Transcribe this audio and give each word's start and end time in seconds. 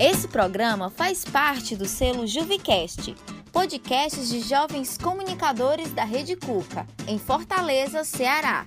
Esse 0.00 0.28
programa 0.28 0.90
faz 0.90 1.24
parte 1.24 1.74
do 1.74 1.84
selo 1.84 2.24
Juvicast, 2.24 3.16
podcasts 3.52 4.28
de 4.28 4.40
jovens 4.40 4.96
comunicadores 4.96 5.92
da 5.92 6.04
Rede 6.04 6.36
Cuca, 6.36 6.86
em 7.08 7.18
Fortaleza, 7.18 8.04
Ceará. 8.04 8.64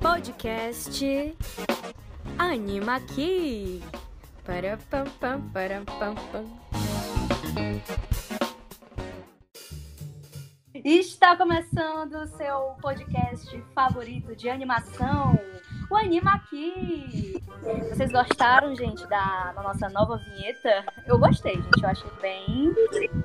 Podcast 0.00 1.36
Anima 2.38 2.96
aqui. 2.96 3.82
Para 4.44 4.78
pam 4.90 5.04
pam 5.20 5.42
para 5.52 5.82
pam 5.82 6.14
pam. 6.32 6.44
Está 10.84 11.36
começando 11.36 12.14
o 12.14 12.26
seu 12.26 12.76
podcast 12.80 13.64
favorito 13.74 14.34
de 14.36 14.50
animação, 14.50 15.38
o 15.90 15.96
Anima 15.96 16.34
Aqui. 16.34 17.42
Vocês 17.90 18.12
gostaram, 18.12 18.74
gente, 18.74 19.06
da, 19.08 19.52
da 19.52 19.62
nossa 19.62 19.88
nova 19.88 20.18
vinheta? 20.18 20.84
Eu 21.06 21.18
gostei, 21.18 21.54
gente. 21.54 21.82
Eu 21.82 21.88
achei 21.88 22.10
bem, 22.20 22.72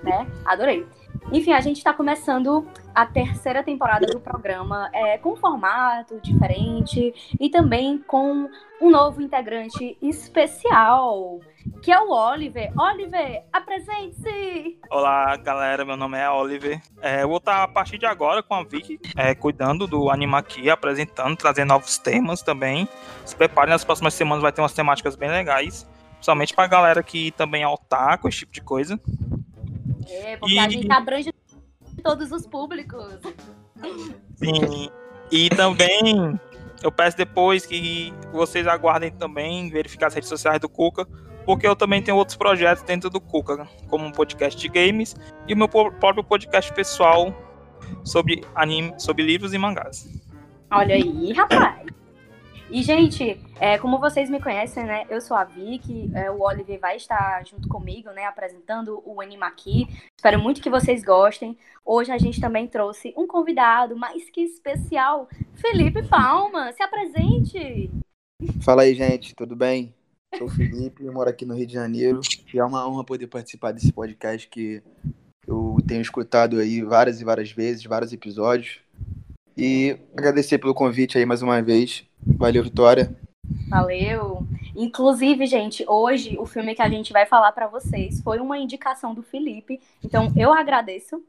né? 0.04 0.28
Adorei. 0.46 0.88
Enfim, 1.32 1.52
a 1.54 1.62
gente 1.62 1.78
está 1.78 1.94
começando 1.94 2.66
a 2.96 3.06
terceira 3.06 3.62
temporada 3.64 4.06
do 4.08 4.20
programa 4.20 4.90
é, 4.94 5.18
com 5.18 5.34
um 5.34 5.36
formato 5.36 6.20
diferente 6.22 7.14
e 7.40 7.50
também 7.50 7.98
com 8.00 8.50
um 8.82 8.90
novo 8.90 9.22
integrante 9.22 9.98
especial, 10.02 11.40
que 11.84 11.92
é 11.92 12.00
o 12.00 12.10
Oliver. 12.10 12.72
Oliver, 12.80 13.44
apresente-se! 13.52 14.59
Olá, 14.90 15.36
galera. 15.38 15.86
Meu 15.86 15.96
nome 15.96 16.18
é 16.18 16.28
Oliver. 16.30 16.82
É, 17.00 17.22
eu 17.22 17.28
vou 17.28 17.38
estar 17.38 17.64
a 17.64 17.68
partir 17.68 18.00
de 18.00 18.08
agora 18.08 18.42
com 18.42 18.56
a 18.56 18.64
Vicky, 18.64 19.00
é, 19.16 19.36
cuidando 19.36 19.86
do 19.86 20.10
Anima 20.10 20.40
aqui, 20.40 20.68
apresentando, 20.68 21.38
trazendo 21.38 21.70
novos 21.70 22.00
temas 22.00 22.42
também. 22.42 22.90
Se 23.24 23.36
preparem, 23.36 23.72
nas 23.72 23.84
próximas 23.84 24.16
semanas 24.16 24.42
vai 24.42 24.52
ter 24.52 24.62
umas 24.62 24.74
temáticas 24.74 25.16
bem 25.16 25.30
legais. 25.30 25.88
Principalmente 26.14 26.56
pra 26.56 26.66
galera 26.66 27.04
que 27.04 27.32
também 27.32 27.62
é 27.62 27.68
otaku, 27.68 28.28
esse 28.28 28.40
tipo 28.40 28.52
de 28.52 28.62
coisa. 28.62 29.00
É, 30.08 30.38
porque 30.38 30.56
e... 30.56 30.60
a 30.60 30.68
gente 30.68 30.92
abrange 30.92 31.32
todos 32.04 32.32
os 32.32 32.48
públicos. 32.48 33.20
Sim. 34.38 34.90
E 35.32 35.50
também 35.52 36.40
eu 36.82 36.92
peço 36.92 37.16
depois 37.16 37.64
que 37.64 38.12
vocês 38.32 38.66
aguardem 38.66 39.12
também 39.12 39.70
verificar 39.70 40.08
as 40.08 40.16
redes 40.16 40.30
sociais 40.30 40.60
do 40.60 40.68
Cuca, 40.68 41.08
porque 41.50 41.66
eu 41.66 41.76
também 41.76 42.00
tenho 42.00 42.16
outros 42.16 42.38
projetos 42.38 42.84
dentro 42.84 43.10
do 43.10 43.20
Cuca, 43.20 43.68
como 43.88 44.06
um 44.06 44.12
podcast 44.12 44.56
de 44.56 44.68
games 44.68 45.16
e 45.48 45.54
o 45.56 45.58
meu 45.58 45.68
próprio 45.68 46.24
podcast 46.24 46.72
pessoal 46.72 47.34
sobre 48.04 48.46
anime, 48.54 48.94
sobre 49.00 49.24
livros 49.24 49.52
e 49.52 49.58
mangás. 49.58 50.08
Olha 50.70 50.94
aí, 50.94 51.34
rapaz. 51.34 51.88
E, 52.70 52.84
gente, 52.84 53.42
é, 53.60 53.80
como 53.80 53.98
vocês 53.98 54.30
me 54.30 54.40
conhecem, 54.40 54.84
né? 54.84 55.08
Eu 55.10 55.20
sou 55.22 55.36
a 55.36 55.44
Vicky, 55.44 56.12
é, 56.14 56.30
o 56.30 56.40
Oliver 56.40 56.80
vai 56.80 56.98
estar 56.98 57.44
junto 57.48 57.68
comigo, 57.68 58.12
né? 58.12 58.26
Apresentando 58.26 59.02
o 59.04 59.20
Anima 59.20 59.48
aqui. 59.48 59.88
Espero 60.16 60.40
muito 60.40 60.62
que 60.62 60.70
vocês 60.70 61.04
gostem. 61.04 61.58
Hoje 61.84 62.12
a 62.12 62.20
gente 62.20 62.40
também 62.40 62.68
trouxe 62.68 63.12
um 63.18 63.26
convidado 63.26 63.98
mais 63.98 64.30
que 64.30 64.42
especial, 64.42 65.28
Felipe 65.56 66.04
Palma. 66.04 66.72
Se 66.74 66.84
apresente! 66.84 67.90
Fala 68.62 68.84
aí, 68.84 68.94
gente, 68.94 69.34
tudo 69.34 69.56
bem? 69.56 69.96
Sou 70.38 70.48
o 70.48 70.50
Felipe, 70.50 71.04
moro 71.06 71.30
aqui 71.30 71.46
no 71.46 71.56
Rio 71.56 71.66
de 71.66 71.74
Janeiro. 71.74 72.22
E 72.54 72.60
é 72.60 72.64
uma 72.64 72.88
honra 72.88 73.04
poder 73.04 73.28
participar 73.28 73.72
desse 73.72 73.92
podcast 73.92 74.48
que 74.48 74.82
eu 75.48 75.78
tenho 75.88 76.02
escutado 76.02 76.60
aí 76.60 76.82
várias 76.82 77.20
e 77.20 77.26
várias 77.26 77.52
vezes, 77.52 77.84
vários 77.84 78.14
episódios. 78.14 78.80
E 79.58 79.98
agradecer 80.16 80.58
pelo 80.58 80.74
convite 80.74 81.18
aí 81.18 81.26
mais 81.26 81.42
uma 81.42 81.62
vez. 81.62 82.06
Valeu, 82.22 82.64
Vitória. 82.64 83.14
Valeu. 83.68 84.48
Inclusive, 84.76 85.46
gente, 85.46 85.84
hoje 85.88 86.38
o 86.38 86.46
filme 86.46 86.76
que 86.76 86.82
a 86.82 86.90
gente 86.90 87.12
vai 87.12 87.26
falar 87.26 87.52
para 87.52 87.68
vocês 87.68 88.22
foi 88.22 88.40
uma 88.40 88.58
indicação 88.58 89.14
do 89.14 89.24
Felipe. 89.24 89.82
Então, 90.04 90.32
eu 90.38 90.54
agradeço. 90.54 91.22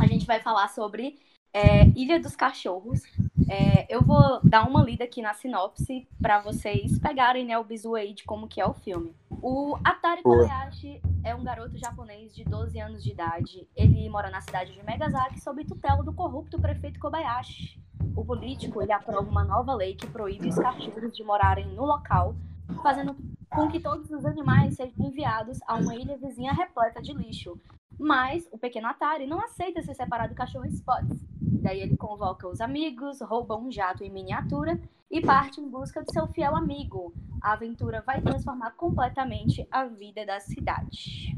A 0.00 0.06
gente 0.06 0.26
vai 0.26 0.40
falar 0.40 0.68
sobre 0.68 1.18
é, 1.54 1.86
Ilha 1.96 2.20
dos 2.20 2.36
Cachorros. 2.36 3.00
É, 3.48 3.86
eu 3.88 4.02
vou 4.02 4.40
dar 4.42 4.68
uma 4.68 4.82
lida 4.82 5.04
aqui 5.04 5.22
na 5.22 5.32
sinopse 5.32 6.06
para 6.20 6.40
vocês 6.40 6.98
pegarem 6.98 7.46
né, 7.46 7.56
o 7.56 7.64
bizu 7.64 7.94
aí 7.94 8.12
de 8.12 8.24
como 8.24 8.48
que 8.48 8.60
é 8.60 8.66
o 8.66 8.74
filme. 8.74 9.14
O 9.40 9.78
Atari 9.84 10.22
Kobayashi 10.22 11.00
é 11.22 11.34
um 11.34 11.44
garoto 11.44 11.78
japonês 11.78 12.34
de 12.34 12.44
12 12.44 12.80
anos 12.80 13.04
de 13.04 13.12
idade. 13.12 13.68
Ele 13.76 14.08
mora 14.08 14.30
na 14.30 14.40
cidade 14.40 14.72
de 14.72 14.82
Megazaki 14.82 15.40
sob 15.40 15.64
tutela 15.64 16.02
do 16.02 16.12
corrupto 16.12 16.60
prefeito 16.60 16.98
Kobayashi 16.98 17.84
o 18.16 18.24
político 18.24 18.80
ele 18.80 18.92
aprova 18.92 19.28
uma 19.28 19.44
nova 19.44 19.74
lei 19.74 19.94
que 19.94 20.06
proíbe 20.06 20.48
os 20.48 20.56
cachorros 20.56 21.12
de 21.12 21.24
morarem 21.24 21.66
no 21.68 21.84
local, 21.84 22.34
fazendo 22.82 23.16
com 23.54 23.68
que 23.68 23.80
todos 23.80 24.10
os 24.10 24.24
animais 24.24 24.74
sejam 24.74 25.06
enviados 25.06 25.60
a 25.66 25.76
uma 25.76 25.94
ilha 25.94 26.16
vizinha 26.16 26.52
repleta 26.52 27.00
de 27.00 27.12
lixo. 27.12 27.58
Mas 27.98 28.48
o 28.50 28.58
pequeno 28.58 28.88
Atari 28.88 29.26
não 29.26 29.40
aceita 29.40 29.80
se 29.80 29.94
separar 29.94 30.28
do 30.28 30.34
cachorro 30.34 30.66
Spots. 30.66 31.24
Daí 31.62 31.80
ele 31.80 31.96
convoca 31.96 32.48
os 32.48 32.60
amigos, 32.60 33.20
rouba 33.20 33.56
um 33.56 33.70
jato 33.70 34.02
em 34.02 34.10
miniatura 34.10 34.80
e 35.08 35.20
parte 35.20 35.60
em 35.60 35.68
busca 35.70 36.02
de 36.02 36.12
seu 36.12 36.26
fiel 36.26 36.56
amigo. 36.56 37.14
A 37.40 37.52
aventura 37.52 38.02
vai 38.04 38.20
transformar 38.20 38.72
completamente 38.72 39.66
a 39.70 39.84
vida 39.84 40.26
da 40.26 40.40
cidade. 40.40 41.36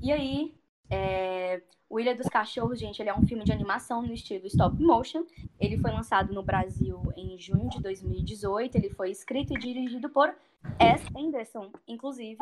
E 0.00 0.12
aí, 0.12 0.54
é, 0.90 1.62
o 1.88 2.00
Ilha 2.00 2.14
dos 2.14 2.28
Cachorros, 2.28 2.78
gente, 2.78 3.00
ele 3.00 3.10
é 3.10 3.14
um 3.14 3.26
filme 3.26 3.44
de 3.44 3.52
animação 3.52 4.02
no 4.02 4.12
estilo 4.12 4.46
stop 4.46 4.80
motion. 4.82 5.24
Ele 5.60 5.78
foi 5.78 5.90
lançado 5.92 6.32
no 6.32 6.42
Brasil 6.42 7.00
em 7.16 7.38
junho 7.38 7.68
de 7.68 7.80
2018. 7.80 8.76
Ele 8.76 8.90
foi 8.90 9.10
escrito 9.10 9.54
e 9.54 9.58
dirigido 9.58 10.08
por 10.08 10.34
S. 10.78 11.04
Anderson. 11.16 11.70
Inclusive, 11.86 12.38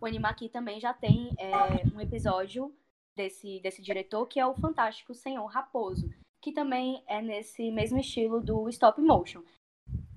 o 0.00 0.06
Animaqui 0.06 0.48
também 0.48 0.80
já 0.80 0.92
tem 0.92 1.30
é, 1.38 1.86
um 1.94 2.00
episódio 2.00 2.74
desse, 3.14 3.60
desse 3.60 3.80
diretor, 3.82 4.26
que 4.26 4.40
é 4.40 4.46
o 4.46 4.54
Fantástico 4.54 5.14
Senhor 5.14 5.46
Raposo, 5.46 6.10
que 6.40 6.52
também 6.52 7.02
é 7.06 7.22
nesse 7.22 7.70
mesmo 7.70 7.98
estilo 7.98 8.40
do 8.40 8.68
stop 8.68 9.00
motion. 9.00 9.42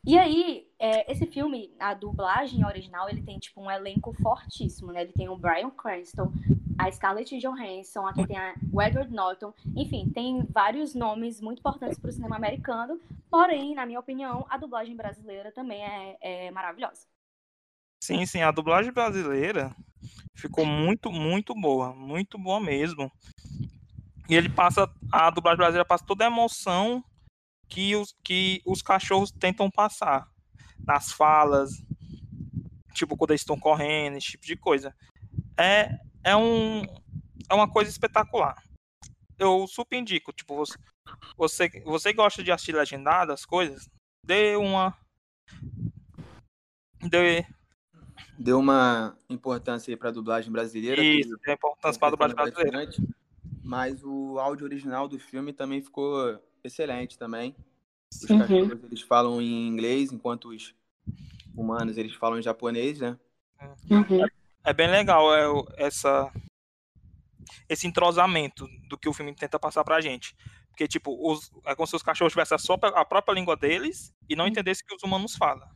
E 0.05 0.17
aí, 0.17 0.67
é, 0.79 1.11
esse 1.11 1.27
filme, 1.27 1.75
a 1.79 1.93
dublagem 1.93 2.65
original, 2.65 3.09
ele 3.09 3.21
tem, 3.21 3.37
tipo, 3.37 3.61
um 3.61 3.69
elenco 3.69 4.13
fortíssimo, 4.13 4.91
né? 4.91 5.01
Ele 5.01 5.13
tem 5.13 5.29
o 5.29 5.37
Brian 5.37 5.69
Cranston, 5.69 6.31
a 6.79 6.89
Scarlett 6.89 7.37
Johansson, 7.37 8.07
aqui 8.07 8.25
tem 8.25 8.37
a, 8.37 8.55
o 8.71 8.81
Edward 8.81 9.13
Norton, 9.13 9.53
enfim, 9.75 10.09
tem 10.09 10.47
vários 10.49 10.95
nomes 10.95 11.41
muito 11.41 11.59
importantes 11.59 11.99
para 11.99 12.09
o 12.09 12.13
cinema 12.13 12.37
americano, 12.37 12.97
porém, 13.29 13.75
na 13.75 13.85
minha 13.85 13.99
opinião, 13.99 14.45
a 14.49 14.57
dublagem 14.57 14.95
brasileira 14.95 15.51
também 15.51 15.83
é, 15.83 16.17
é 16.21 16.51
maravilhosa. 16.51 17.05
Sim, 18.01 18.25
sim, 18.25 18.41
a 18.41 18.51
dublagem 18.51 18.93
brasileira 18.93 19.75
ficou 20.33 20.65
muito, 20.65 21.11
muito 21.11 21.53
boa, 21.53 21.93
muito 21.93 22.37
boa 22.37 22.61
mesmo. 22.61 23.11
E 24.29 24.35
ele 24.35 24.47
passa, 24.47 24.89
a 25.11 25.29
dublagem 25.29 25.57
brasileira 25.57 25.83
passa 25.83 26.05
toda 26.05 26.23
a 26.23 26.27
emoção 26.27 27.03
que 27.67 27.93
os, 27.97 28.15
que 28.23 28.61
os 28.65 28.81
cachorros 28.81 29.31
tentam 29.31 29.69
passar 29.69 30.25
nas 30.87 31.11
falas, 31.11 31.83
tipo 32.93 33.17
quando 33.17 33.31
eles 33.31 33.41
estão 33.41 33.59
correndo, 33.59 34.15
esse 34.15 34.27
tipo 34.27 34.45
de 34.45 34.55
coisa. 34.55 34.95
É, 35.57 35.99
é, 36.23 36.35
um, 36.35 36.81
é 37.49 37.53
uma 37.53 37.69
coisa 37.69 37.89
espetacular. 37.89 38.61
Eu 39.37 39.65
super 39.67 39.97
indico, 39.97 40.33
tipo, 40.33 40.55
você, 40.55 40.77
você, 41.37 41.69
você 41.85 42.13
gosta 42.13 42.43
de 42.43 42.51
assistir 42.51 42.75
legendado 42.75 43.31
as 43.31 43.45
coisas, 43.45 43.89
dê 44.25 44.55
uma. 44.55 44.93
Dê. 47.01 47.45
Deu 48.37 48.59
uma 48.59 49.17
importância 49.29 49.91
aí 49.91 49.97
pra 49.97 50.11
dublagem 50.11 50.51
brasileira. 50.51 51.01
Isso, 51.01 51.37
deu 51.45 51.53
importância 51.53 51.99
pra 51.99 52.09
dublagem 52.09 52.35
brasileira. 52.35 52.89
Mas 53.63 54.03
o 54.03 54.39
áudio 54.39 54.65
original 54.65 55.07
do 55.07 55.19
filme 55.19 55.53
também 55.53 55.81
ficou 55.81 56.39
excelente 56.63 57.17
também. 57.17 57.55
Os 58.13 58.29
uhum. 58.29 58.39
cachorros 58.39 58.83
eles 58.83 59.01
falam 59.01 59.41
em 59.41 59.67
inglês, 59.67 60.11
enquanto 60.11 60.49
os 60.49 60.73
humanos 61.55 61.97
eles 61.97 62.13
falam 62.13 62.39
em 62.39 62.41
japonês, 62.41 62.99
né? 62.99 63.17
Uhum. 63.89 64.25
É 64.63 64.73
bem 64.73 64.89
legal 64.89 65.33
é, 65.33 65.45
essa 65.77 66.31
esse 67.67 67.87
entrosamento 67.87 68.67
do 68.87 68.97
que 68.97 69.07
o 69.07 69.13
filme 69.13 69.33
tenta 69.35 69.59
passar 69.59 69.83
pra 69.83 70.01
gente. 70.01 70.35
Porque, 70.69 70.87
tipo, 70.87 71.15
os, 71.29 71.51
é 71.65 71.75
como 71.75 71.87
se 71.87 71.95
os 71.95 72.03
cachorros 72.03 72.33
tivessem 72.33 72.57
a, 72.57 72.87
a 73.01 73.05
própria 73.05 73.33
língua 73.33 73.55
deles 73.55 74.13
e 74.29 74.35
não 74.35 74.45
uhum. 74.45 74.51
entendessem 74.51 74.83
o 74.85 74.87
que 74.87 74.95
os 74.95 75.03
humanos 75.03 75.35
falam. 75.35 75.67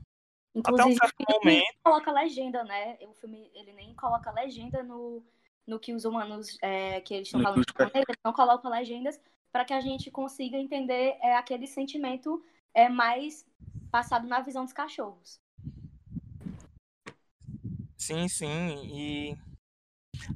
Inclusive, 0.55 0.81
Até 0.81 0.93
um 0.93 0.97
certo 0.97 1.15
ele 1.19 1.39
momento. 1.39 1.63
Nem 1.63 1.77
coloca 1.83 2.11
legenda, 2.11 2.63
né? 2.63 2.97
O 3.01 3.13
filme 3.15 3.51
ele 3.53 3.73
nem 3.73 3.93
coloca 3.95 4.31
legenda 4.31 4.83
no, 4.83 5.23
no 5.67 5.79
que 5.79 5.93
os 5.93 6.05
humanos 6.05 6.57
é, 6.61 7.01
que 7.01 7.13
eles 7.13 7.27
estão 7.27 7.41
falando 7.41 7.63
eles 7.95 8.17
não 8.23 8.33
colocam 8.33 8.69
legendas 8.69 9.19
para 9.51 9.65
que 9.65 9.73
a 9.73 9.81
gente 9.81 10.09
consiga 10.09 10.57
entender 10.57 11.17
é, 11.21 11.35
aquele 11.35 11.67
sentimento 11.67 12.43
é, 12.73 12.87
mais 12.87 13.45
passado 13.91 14.27
na 14.27 14.41
visão 14.41 14.63
dos 14.63 14.73
cachorros. 14.73 15.39
Sim, 18.03 18.27
sim. 18.27 18.47
E 18.93 19.37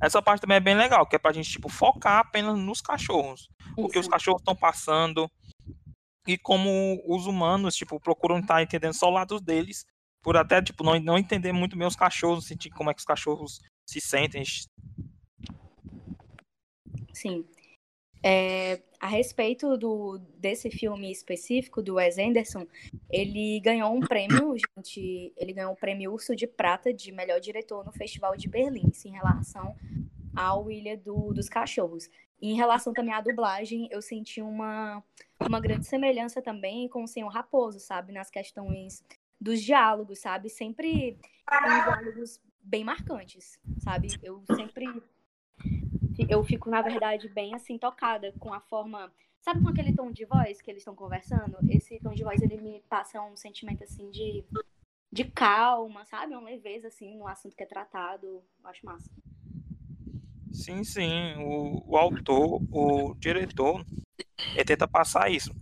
essa 0.01 0.21
parte 0.21 0.41
também 0.41 0.57
é 0.57 0.59
bem 0.61 0.75
legal, 0.75 1.05
que 1.05 1.15
é 1.15 1.19
pra 1.19 1.33
gente, 1.33 1.49
tipo, 1.51 1.69
focar 1.69 2.19
apenas 2.19 2.57
nos 2.57 2.81
cachorros. 2.81 3.41
Isso. 3.41 3.73
O 3.77 3.89
que 3.89 3.99
os 3.99 4.07
cachorros 4.07 4.41
estão 4.41 4.55
passando. 4.55 5.29
e 6.27 6.37
como 6.37 7.01
os 7.07 7.25
humanos, 7.25 7.75
tipo, 7.75 7.99
procuram 7.99 8.39
estar 8.39 8.61
entendendo 8.61 8.93
só 8.93 9.07
o 9.07 9.13
lado 9.13 9.39
deles, 9.39 9.85
por 10.21 10.35
até, 10.35 10.61
tipo, 10.61 10.83
não, 10.83 10.99
não 10.99 11.17
entender 11.17 11.53
muito 11.53 11.77
bem 11.77 11.87
os 11.87 11.95
cachorros, 11.95 12.45
sentir 12.45 12.69
como 12.69 12.89
é 12.89 12.93
que 12.93 12.99
os 12.99 13.05
cachorros 13.05 13.61
se 13.89 14.01
sentem. 14.01 14.43
Sim. 17.13 17.45
É, 18.29 18.81
a 18.99 19.07
respeito 19.07 19.77
do, 19.77 20.17
desse 20.37 20.69
filme 20.69 21.09
específico 21.09 21.81
do 21.81 21.93
Wes 21.93 22.17
Anderson, 22.17 22.67
ele 23.09 23.57
ganhou 23.61 23.95
um 23.95 24.01
prêmio, 24.01 24.53
gente, 24.75 25.31
ele 25.37 25.53
ganhou 25.53 25.69
o 25.69 25.73
um 25.73 25.77
prêmio 25.77 26.11
Urso 26.11 26.35
de 26.35 26.45
Prata 26.45 26.93
de 26.93 27.09
melhor 27.13 27.39
diretor 27.39 27.85
no 27.85 27.91
Festival 27.93 28.35
de 28.35 28.49
Berlim, 28.49 28.91
em 29.05 29.11
relação 29.11 29.73
ao 30.35 30.69
Ilha 30.69 30.97
do, 30.97 31.31
dos 31.31 31.47
Cachorros. 31.47 32.09
E 32.41 32.51
em 32.51 32.55
relação 32.57 32.91
também 32.91 33.13
à 33.13 33.21
dublagem, 33.21 33.87
eu 33.89 34.01
senti 34.01 34.41
uma, 34.41 35.01
uma 35.39 35.61
grande 35.61 35.87
semelhança 35.87 36.41
também 36.41 36.89
com 36.89 37.03
o 37.03 37.07
Senhor 37.07 37.29
Raposo, 37.29 37.79
sabe? 37.79 38.11
Nas 38.11 38.29
questões 38.29 39.05
dos 39.39 39.61
diálogos, 39.61 40.19
sabe? 40.19 40.49
Sempre 40.49 41.17
diálogos 41.49 42.41
bem 42.61 42.83
marcantes, 42.83 43.57
sabe? 43.79 44.09
Eu 44.21 44.43
sempre 44.53 44.85
eu 46.29 46.43
fico, 46.43 46.69
na 46.69 46.81
verdade, 46.81 47.29
bem 47.29 47.53
assim, 47.53 47.77
tocada 47.77 48.33
com 48.39 48.53
a 48.53 48.59
forma. 48.59 49.11
Sabe 49.41 49.61
com 49.61 49.69
aquele 49.69 49.93
tom 49.93 50.11
de 50.11 50.25
voz 50.25 50.61
que 50.61 50.71
eles 50.71 50.81
estão 50.81 50.95
conversando? 50.95 51.57
Esse 51.69 51.99
tom 51.99 52.13
de 52.13 52.23
voz 52.23 52.41
ele 52.41 52.57
me 52.57 52.81
passa 52.89 53.21
um 53.21 53.37
sentimento 53.37 53.83
assim 53.83 54.09
de, 54.09 54.43
de 55.11 55.25
calma, 55.25 56.05
sabe? 56.05 56.33
Uma 56.33 56.49
leveza 56.49 56.87
assim 56.87 57.17
no 57.17 57.27
assunto 57.27 57.55
que 57.55 57.63
é 57.63 57.67
tratado. 57.67 58.25
Eu 58.25 58.43
acho 58.63 58.85
massa. 58.85 59.09
Sim, 60.51 60.83
sim. 60.83 61.35
O, 61.37 61.83
o 61.87 61.97
autor, 61.97 62.61
o 62.71 63.13
diretor, 63.15 63.85
ele 64.53 64.65
tenta 64.65 64.87
passar 64.87 65.31
isso. 65.31 65.53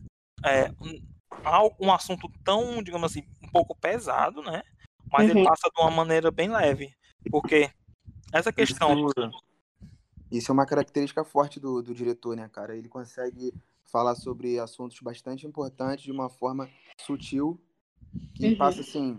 É, 0.43 0.69
um, 0.81 1.85
um 1.87 1.91
assunto 1.91 2.31
tão, 2.43 2.81
digamos 2.81 3.11
assim, 3.11 3.23
um 3.43 3.49
pouco 3.49 3.75
pesado, 3.75 4.41
né? 4.41 4.63
Mas 5.11 5.29
uhum. 5.29 5.37
ele 5.37 5.47
passa 5.47 5.69
de 5.69 5.81
uma 5.81 5.91
maneira 5.91 6.31
bem 6.31 6.49
leve. 6.49 6.93
Porque 7.29 7.69
essa 8.31 8.51
questão. 8.51 9.07
Isso 10.37 10.51
é 10.51 10.53
uma 10.53 10.65
característica 10.65 11.23
forte 11.23 11.59
do, 11.59 11.81
do 11.81 11.93
diretor, 11.93 12.35
né, 12.35 12.49
cara? 12.51 12.75
Ele 12.75 12.89
consegue 12.89 13.53
falar 13.85 14.15
sobre 14.15 14.59
assuntos 14.59 14.99
bastante 14.99 15.47
importantes 15.47 16.03
de 16.03 16.11
uma 16.11 16.29
forma 16.29 16.69
sutil 17.01 17.59
que 18.33 18.47
uhum. 18.47 18.57
passa, 18.57 18.81
assim, 18.81 19.17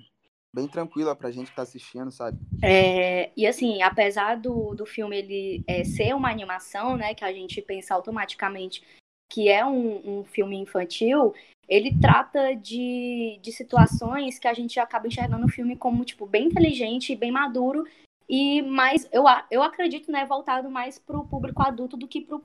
bem 0.55 0.67
tranquila 0.67 1.15
pra 1.15 1.31
gente 1.31 1.51
que 1.51 1.57
tá 1.57 1.63
assistindo, 1.63 2.11
sabe? 2.11 2.39
É, 2.63 3.31
e 3.37 3.47
assim, 3.47 3.83
apesar 3.83 4.37
do, 4.37 4.75
do 4.75 4.87
filme 4.87 5.19
ele 5.19 5.65
é, 5.67 5.85
ser 5.85 6.15
uma 6.15 6.31
animação, 6.31 6.97
né, 6.97 7.15
que 7.15 7.25
a 7.25 7.33
gente 7.33 7.61
pensa 7.63 7.95
automaticamente 7.95 8.83
que 9.29 9.49
é 9.49 9.65
um, 9.65 10.21
um 10.21 10.25
filme 10.25 10.57
infantil, 10.57 11.35
ele 11.69 11.99
trata 12.01 12.55
de, 12.55 13.39
de 13.43 13.53
situações 13.53 14.39
que 14.39 14.47
a 14.47 14.55
gente 14.55 14.79
acaba 14.79 15.09
enxergando 15.09 15.47
o 15.47 15.51
filme 15.51 15.77
como, 15.77 16.05
tipo, 16.05 16.27
bem 16.27 16.47
inteligente 16.47 17.13
e 17.13 17.17
bem 17.17 17.33
maduro, 17.33 17.85
e 18.29 18.63
mais, 18.63 19.09
eu, 19.13 19.25
eu 19.51 19.63
acredito, 19.63 20.11
né, 20.11 20.25
voltado 20.25 20.71
mais 20.71 20.99
pro 20.99 21.25
público 21.25 21.63
adulto 21.63 21.97
do 21.97 22.09
que 22.09 22.21
pro, 22.21 22.41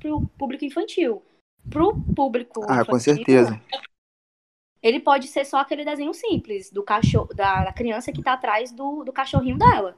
pro 0.00 0.26
público 0.38 0.64
infantil. 0.64 1.22
Pro 1.70 1.94
público 2.14 2.60
Ah, 2.64 2.82
infantil, 2.82 2.86
com 2.86 2.98
certeza 2.98 3.62
ele 4.82 4.98
pode 4.98 5.28
ser 5.28 5.46
só 5.46 5.58
aquele 5.58 5.84
desenho 5.84 6.12
simples 6.12 6.70
do 6.70 6.82
cachorro, 6.82 7.32
da, 7.32 7.64
da 7.64 7.72
criança 7.72 8.10
que 8.10 8.18
está 8.18 8.32
atrás 8.32 8.72
do, 8.72 9.04
do 9.04 9.12
cachorrinho 9.12 9.56
dela. 9.56 9.96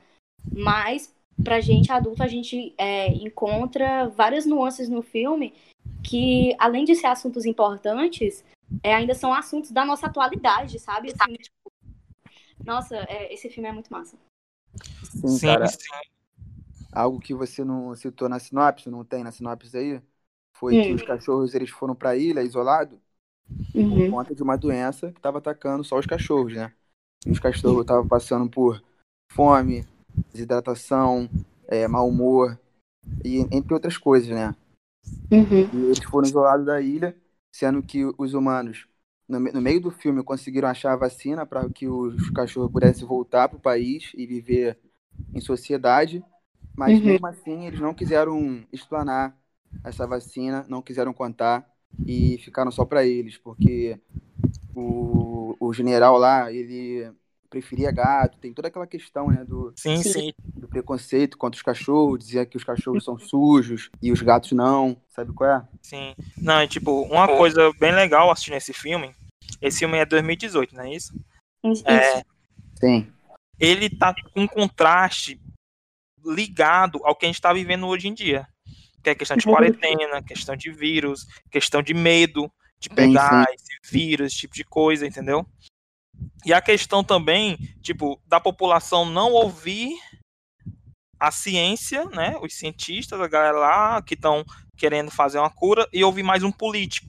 Mas, 0.52 1.12
pra 1.42 1.60
gente 1.60 1.90
adulto, 1.90 2.22
a 2.22 2.28
gente 2.28 2.74
é, 2.76 3.08
encontra 3.08 4.08
várias 4.08 4.44
nuances 4.44 4.88
no 4.88 5.00
filme 5.00 5.54
que, 6.02 6.54
além 6.58 6.84
de 6.84 6.94
ser 6.94 7.06
assuntos 7.06 7.46
importantes, 7.46 8.44
é, 8.82 8.94
ainda 8.94 9.14
são 9.14 9.32
assuntos 9.32 9.70
da 9.70 9.86
nossa 9.86 10.06
atualidade, 10.06 10.78
sabe? 10.78 11.10
Assim, 11.10 11.34
tipo, 11.34 11.72
nossa, 12.62 12.96
é, 13.08 13.32
esse 13.32 13.48
filme 13.48 13.68
é 13.68 13.72
muito 13.72 13.90
massa. 13.90 14.18
Sim, 15.02 15.28
sim, 15.28 15.46
cara. 15.46 15.66
Sim. 15.68 15.76
Algo 16.92 17.20
que 17.20 17.34
você 17.34 17.64
não 17.64 17.94
citou 17.96 18.28
na 18.28 18.38
sinopse, 18.38 18.88
não 18.88 19.04
tem 19.04 19.24
na 19.24 19.32
sinopse 19.32 19.76
aí, 19.76 20.00
foi 20.52 20.80
que 20.80 20.92
os 20.92 21.02
cachorros 21.02 21.54
eles 21.54 21.70
foram 21.70 21.94
para 21.94 22.10
a 22.10 22.16
ilha 22.16 22.42
isolado 22.42 23.00
uhum. 23.74 23.90
por 23.90 24.10
conta 24.10 24.34
de 24.34 24.42
uma 24.42 24.56
doença 24.56 25.10
que 25.10 25.18
estava 25.18 25.38
atacando 25.38 25.82
só 25.82 25.98
os 25.98 26.06
cachorros, 26.06 26.54
né? 26.54 26.72
E 27.26 27.30
os 27.30 27.40
cachorros 27.40 27.80
estavam 27.80 28.06
passando 28.06 28.48
por 28.48 28.82
fome, 29.32 29.84
desidratação, 30.32 31.28
é, 31.66 31.88
mau 31.88 32.08
humor, 32.08 32.58
e 33.24 33.40
entre 33.50 33.74
outras 33.74 33.98
coisas, 33.98 34.28
né? 34.28 34.54
Uhum. 35.30 35.68
E 35.72 35.76
eles 35.86 36.04
foram 36.04 36.26
isolados 36.26 36.66
da 36.66 36.80
ilha, 36.80 37.16
sendo 37.52 37.82
que 37.82 38.04
os 38.16 38.34
humanos, 38.34 38.86
no, 39.28 39.40
no 39.40 39.60
meio 39.60 39.80
do 39.80 39.90
filme, 39.90 40.22
conseguiram 40.22 40.68
achar 40.68 40.92
a 40.92 40.96
vacina 40.96 41.46
para 41.46 41.68
que 41.70 41.88
os 41.88 42.30
cachorros 42.30 42.70
pudessem 42.70 43.06
voltar 43.06 43.48
para 43.48 43.58
o 43.58 43.60
país 43.60 44.12
e 44.14 44.26
viver 44.26 44.78
em 45.32 45.40
sociedade, 45.40 46.24
mas 46.76 46.98
uhum. 46.98 47.06
mesmo 47.06 47.26
assim 47.26 47.66
eles 47.66 47.80
não 47.80 47.94
quiseram 47.94 48.64
explanar 48.72 49.36
essa 49.82 50.06
vacina, 50.06 50.64
não 50.68 50.82
quiseram 50.82 51.12
contar 51.12 51.68
e 52.06 52.38
ficaram 52.38 52.70
só 52.70 52.84
para 52.84 53.04
eles, 53.04 53.36
porque 53.36 53.98
o, 54.74 55.56
o 55.58 55.72
general 55.72 56.18
lá, 56.18 56.52
ele 56.52 57.10
preferia 57.54 57.92
gato, 57.92 58.36
tem 58.38 58.52
toda 58.52 58.66
aquela 58.66 58.86
questão, 58.86 59.28
né, 59.28 59.44
do, 59.44 59.72
sim, 59.76 60.02
sim. 60.02 60.32
do 60.56 60.66
preconceito 60.66 61.38
contra 61.38 61.56
os 61.56 61.62
cachorros, 61.62 62.18
dizia 62.18 62.44
que 62.44 62.56
os 62.56 62.64
cachorros 62.64 63.04
são 63.04 63.16
sujos 63.16 63.90
e 64.02 64.10
os 64.10 64.20
gatos 64.20 64.50
não, 64.50 65.00
sabe 65.08 65.32
qual 65.32 65.48
é? 65.48 65.68
Sim. 65.80 66.16
Não, 66.36 66.58
é 66.58 66.66
tipo, 66.66 67.02
uma 67.02 67.28
coisa 67.28 67.72
bem 67.78 67.92
legal 67.92 68.28
assistindo 68.28 68.56
esse 68.56 68.72
filme, 68.72 69.14
esse 69.62 69.78
filme 69.78 69.96
é 69.98 70.04
2018, 70.04 70.74
não 70.74 70.82
é 70.82 70.94
isso? 70.96 71.14
Isso. 71.62 71.88
É, 71.88 72.24
sim. 72.74 73.06
Ele 73.60 73.88
tá 73.88 74.12
com 74.12 74.40
um 74.40 74.48
contraste 74.48 75.40
ligado 76.26 77.00
ao 77.04 77.14
que 77.14 77.24
a 77.24 77.28
gente 77.28 77.36
está 77.36 77.52
vivendo 77.52 77.86
hoje 77.86 78.08
em 78.08 78.14
dia 78.14 78.48
que 79.00 79.10
é 79.10 79.14
questão 79.14 79.36
de 79.36 79.44
quarentena, 79.44 80.22
questão 80.22 80.56
de 80.56 80.70
vírus, 80.70 81.26
questão 81.50 81.82
de 81.82 81.92
medo 81.92 82.50
de 82.78 82.88
pegar 82.88 83.44
sim, 83.44 83.50
sim. 83.50 83.54
esse 83.54 83.92
vírus, 83.92 84.26
esse 84.28 84.38
tipo 84.38 84.54
de 84.54 84.64
coisa, 84.64 85.06
entendeu? 85.06 85.46
E 86.44 86.52
a 86.52 86.60
questão 86.60 87.02
também, 87.02 87.56
tipo, 87.82 88.20
da 88.26 88.38
população 88.38 89.04
não 89.04 89.32
ouvir 89.32 89.98
a 91.18 91.30
ciência, 91.30 92.04
né? 92.06 92.36
Os 92.42 92.54
cientistas, 92.54 93.20
a 93.20 93.28
galera 93.28 93.58
lá 93.58 94.02
que 94.02 94.14
estão 94.14 94.44
querendo 94.76 95.10
fazer 95.10 95.38
uma 95.38 95.50
cura 95.50 95.88
e 95.92 96.04
ouvir 96.04 96.22
mais 96.22 96.42
um 96.42 96.52
político. 96.52 97.06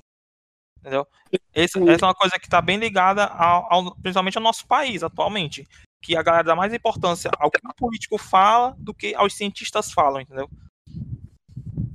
Entendeu? 0.79 1.05
Esse, 1.53 1.79
essa 1.89 2.05
é 2.05 2.07
uma 2.07 2.15
coisa 2.15 2.37
que 2.39 2.45
está 2.45 2.61
bem 2.61 2.77
ligada 2.77 3.25
ao, 3.25 3.73
ao, 3.73 3.95
principalmente 3.95 4.37
ao 4.37 4.43
nosso 4.43 4.65
país 4.67 5.03
atualmente. 5.03 5.67
Que 6.01 6.15
a 6.15 6.21
galera 6.21 6.43
dá 6.43 6.55
mais 6.55 6.73
importância 6.73 7.29
ao 7.39 7.49
que 7.49 7.59
o 7.65 7.73
político 7.73 8.17
fala 8.17 8.75
do 8.77 8.93
que 8.93 9.15
aos 9.15 9.33
cientistas 9.33 9.91
falam, 9.91 10.21
entendeu? 10.21 10.49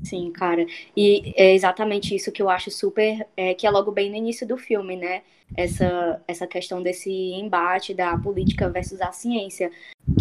Sim, 0.03 0.31
cara. 0.33 0.67
E 0.97 1.33
é 1.37 1.55
exatamente 1.55 2.15
isso 2.15 2.33
que 2.33 2.43
eu 2.43 2.49
acho 2.49 2.71
super. 2.71 3.27
É, 3.37 3.55
que 3.55 3.67
é 3.67 3.71
logo 3.71 3.93
bem 3.93 4.11
no 4.11 4.17
início 4.17 4.47
do 4.47 4.57
filme, 4.57 4.97
né? 4.97 5.23
Essa, 5.57 6.23
essa 6.29 6.47
questão 6.47 6.83
desse 6.83 7.11
embate 7.11 7.93
da 7.93 8.17
política 8.17 8.69
versus 8.69 9.01
a 9.01 9.13
ciência. 9.13 9.71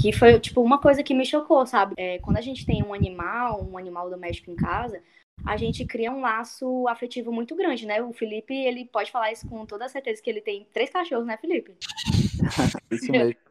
Que 0.01 0.11
foi, 0.11 0.39
tipo, 0.39 0.61
uma 0.61 0.79
coisa 0.79 1.03
que 1.03 1.13
me 1.13 1.25
chocou, 1.25 1.65
sabe? 1.65 1.93
É, 1.97 2.19
quando 2.19 2.37
a 2.37 2.41
gente 2.41 2.65
tem 2.65 2.83
um 2.83 2.93
animal, 2.93 3.67
um 3.69 3.77
animal 3.77 4.09
doméstico 4.09 4.51
em 4.51 4.55
casa, 4.55 5.01
a 5.45 5.55
gente 5.57 5.85
cria 5.85 6.11
um 6.11 6.21
laço 6.21 6.87
afetivo 6.87 7.31
muito 7.31 7.55
grande, 7.55 7.85
né? 7.85 8.01
O 8.01 8.13
Felipe, 8.13 8.53
ele 8.53 8.85
pode 8.85 9.11
falar 9.11 9.31
isso 9.31 9.47
com 9.47 9.65
toda 9.65 9.87
certeza, 9.87 10.21
que 10.21 10.29
ele 10.29 10.41
tem 10.41 10.67
três 10.73 10.89
cachorros, 10.89 11.25
né, 11.25 11.37
Felipe? 11.37 11.75
isso 12.91 13.11
mesmo. 13.11 13.48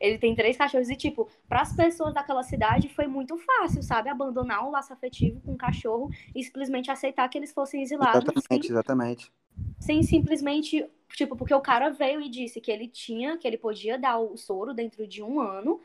Ele 0.00 0.18
tem 0.18 0.34
três 0.34 0.56
cachorros 0.56 0.90
e, 0.90 0.96
tipo, 0.96 1.28
para 1.48 1.62
as 1.62 1.74
pessoas 1.74 2.12
daquela 2.12 2.42
cidade 2.42 2.88
foi 2.88 3.06
muito 3.06 3.36
fácil, 3.38 3.82
sabe? 3.82 4.08
Abandonar 4.08 4.66
o 4.66 4.70
laço 4.70 4.92
afetivo 4.92 5.40
com 5.40 5.52
o 5.52 5.58
cachorro 5.58 6.10
e 6.34 6.42
simplesmente 6.42 6.90
aceitar 6.90 7.28
que 7.28 7.38
eles 7.38 7.52
fossem 7.52 7.82
exilados. 7.82 8.22
Exatamente, 8.22 8.46
sem, 8.48 8.72
exatamente. 8.72 9.32
Sem 9.78 10.02
simplesmente, 10.02 10.84
tipo, 11.10 11.36
porque 11.36 11.54
o 11.54 11.60
cara 11.60 11.90
veio 11.90 12.20
e 12.20 12.28
disse 12.28 12.60
que 12.60 12.70
ele 12.70 12.88
tinha, 12.88 13.38
que 13.38 13.46
ele 13.46 13.56
podia 13.56 13.98
dar 13.98 14.18
o 14.18 14.36
soro 14.36 14.74
dentro 14.74 15.06
de 15.06 15.22
um 15.22 15.40
ano 15.40 15.80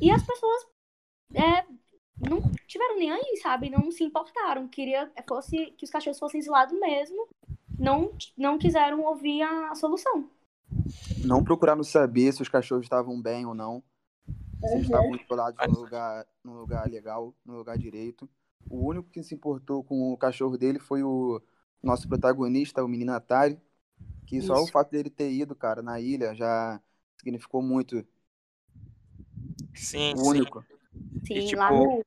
e 0.00 0.10
as 0.10 0.22
pessoas 0.22 0.66
é, 1.34 1.64
não 2.18 2.42
tiveram 2.66 2.96
nem 2.96 3.10
aí, 3.10 3.36
sabe? 3.42 3.70
Não 3.70 3.90
se 3.90 4.04
importaram. 4.04 4.68
Queria 4.68 5.10
fosse, 5.28 5.72
que 5.78 5.84
os 5.84 5.90
cachorros 5.90 6.18
fossem 6.18 6.40
exilados 6.40 6.78
mesmo. 6.78 7.28
Não, 7.78 8.12
não 8.36 8.58
quiseram 8.58 9.02
ouvir 9.04 9.42
a 9.42 9.74
solução. 9.74 10.30
Não 11.24 11.44
procuraram 11.44 11.82
saber 11.84 12.32
se 12.32 12.42
os 12.42 12.48
cachorros 12.48 12.84
estavam 12.84 13.20
bem 13.20 13.46
ou 13.46 13.54
não. 13.54 13.82
Se 14.60 14.74
eles 14.74 14.84
estavam 14.84 15.14
isolados 15.14 15.66
no 15.68 15.80
lugar, 15.80 16.26
no 16.42 16.60
lugar 16.60 16.88
legal, 16.88 17.34
no 17.44 17.56
lugar 17.56 17.78
direito. 17.78 18.28
O 18.68 18.86
único 18.86 19.08
que 19.10 19.22
se 19.22 19.34
importou 19.34 19.84
com 19.84 20.12
o 20.12 20.16
cachorro 20.16 20.56
dele 20.56 20.78
foi 20.78 21.02
o 21.02 21.40
nosso 21.82 22.08
protagonista, 22.08 22.84
o 22.84 22.88
menino 22.88 23.12
Atari. 23.12 23.60
Que 24.26 24.38
Isso. 24.38 24.48
só 24.48 24.62
o 24.62 24.66
fato 24.66 24.90
dele 24.90 25.08
ter 25.08 25.30
ido, 25.30 25.54
cara, 25.54 25.82
na 25.82 26.00
ilha 26.00 26.34
já 26.34 26.80
significou 27.16 27.62
muito. 27.62 28.04
Sim, 29.74 30.14
o 30.16 30.26
único. 30.26 30.64
Sim, 31.24 31.34
e, 31.34 31.46
tipo... 31.46 31.60
lá 31.60 31.70
no, 31.70 32.04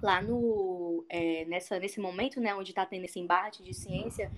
lá 0.00 0.22
no 0.22 1.04
é, 1.08 1.44
nessa, 1.44 1.78
nesse 1.78 2.00
momento, 2.00 2.40
né, 2.40 2.54
onde 2.54 2.70
está 2.70 2.86
tendo 2.86 3.04
esse 3.04 3.18
embate 3.18 3.62
de 3.62 3.74
ciência, 3.74 4.30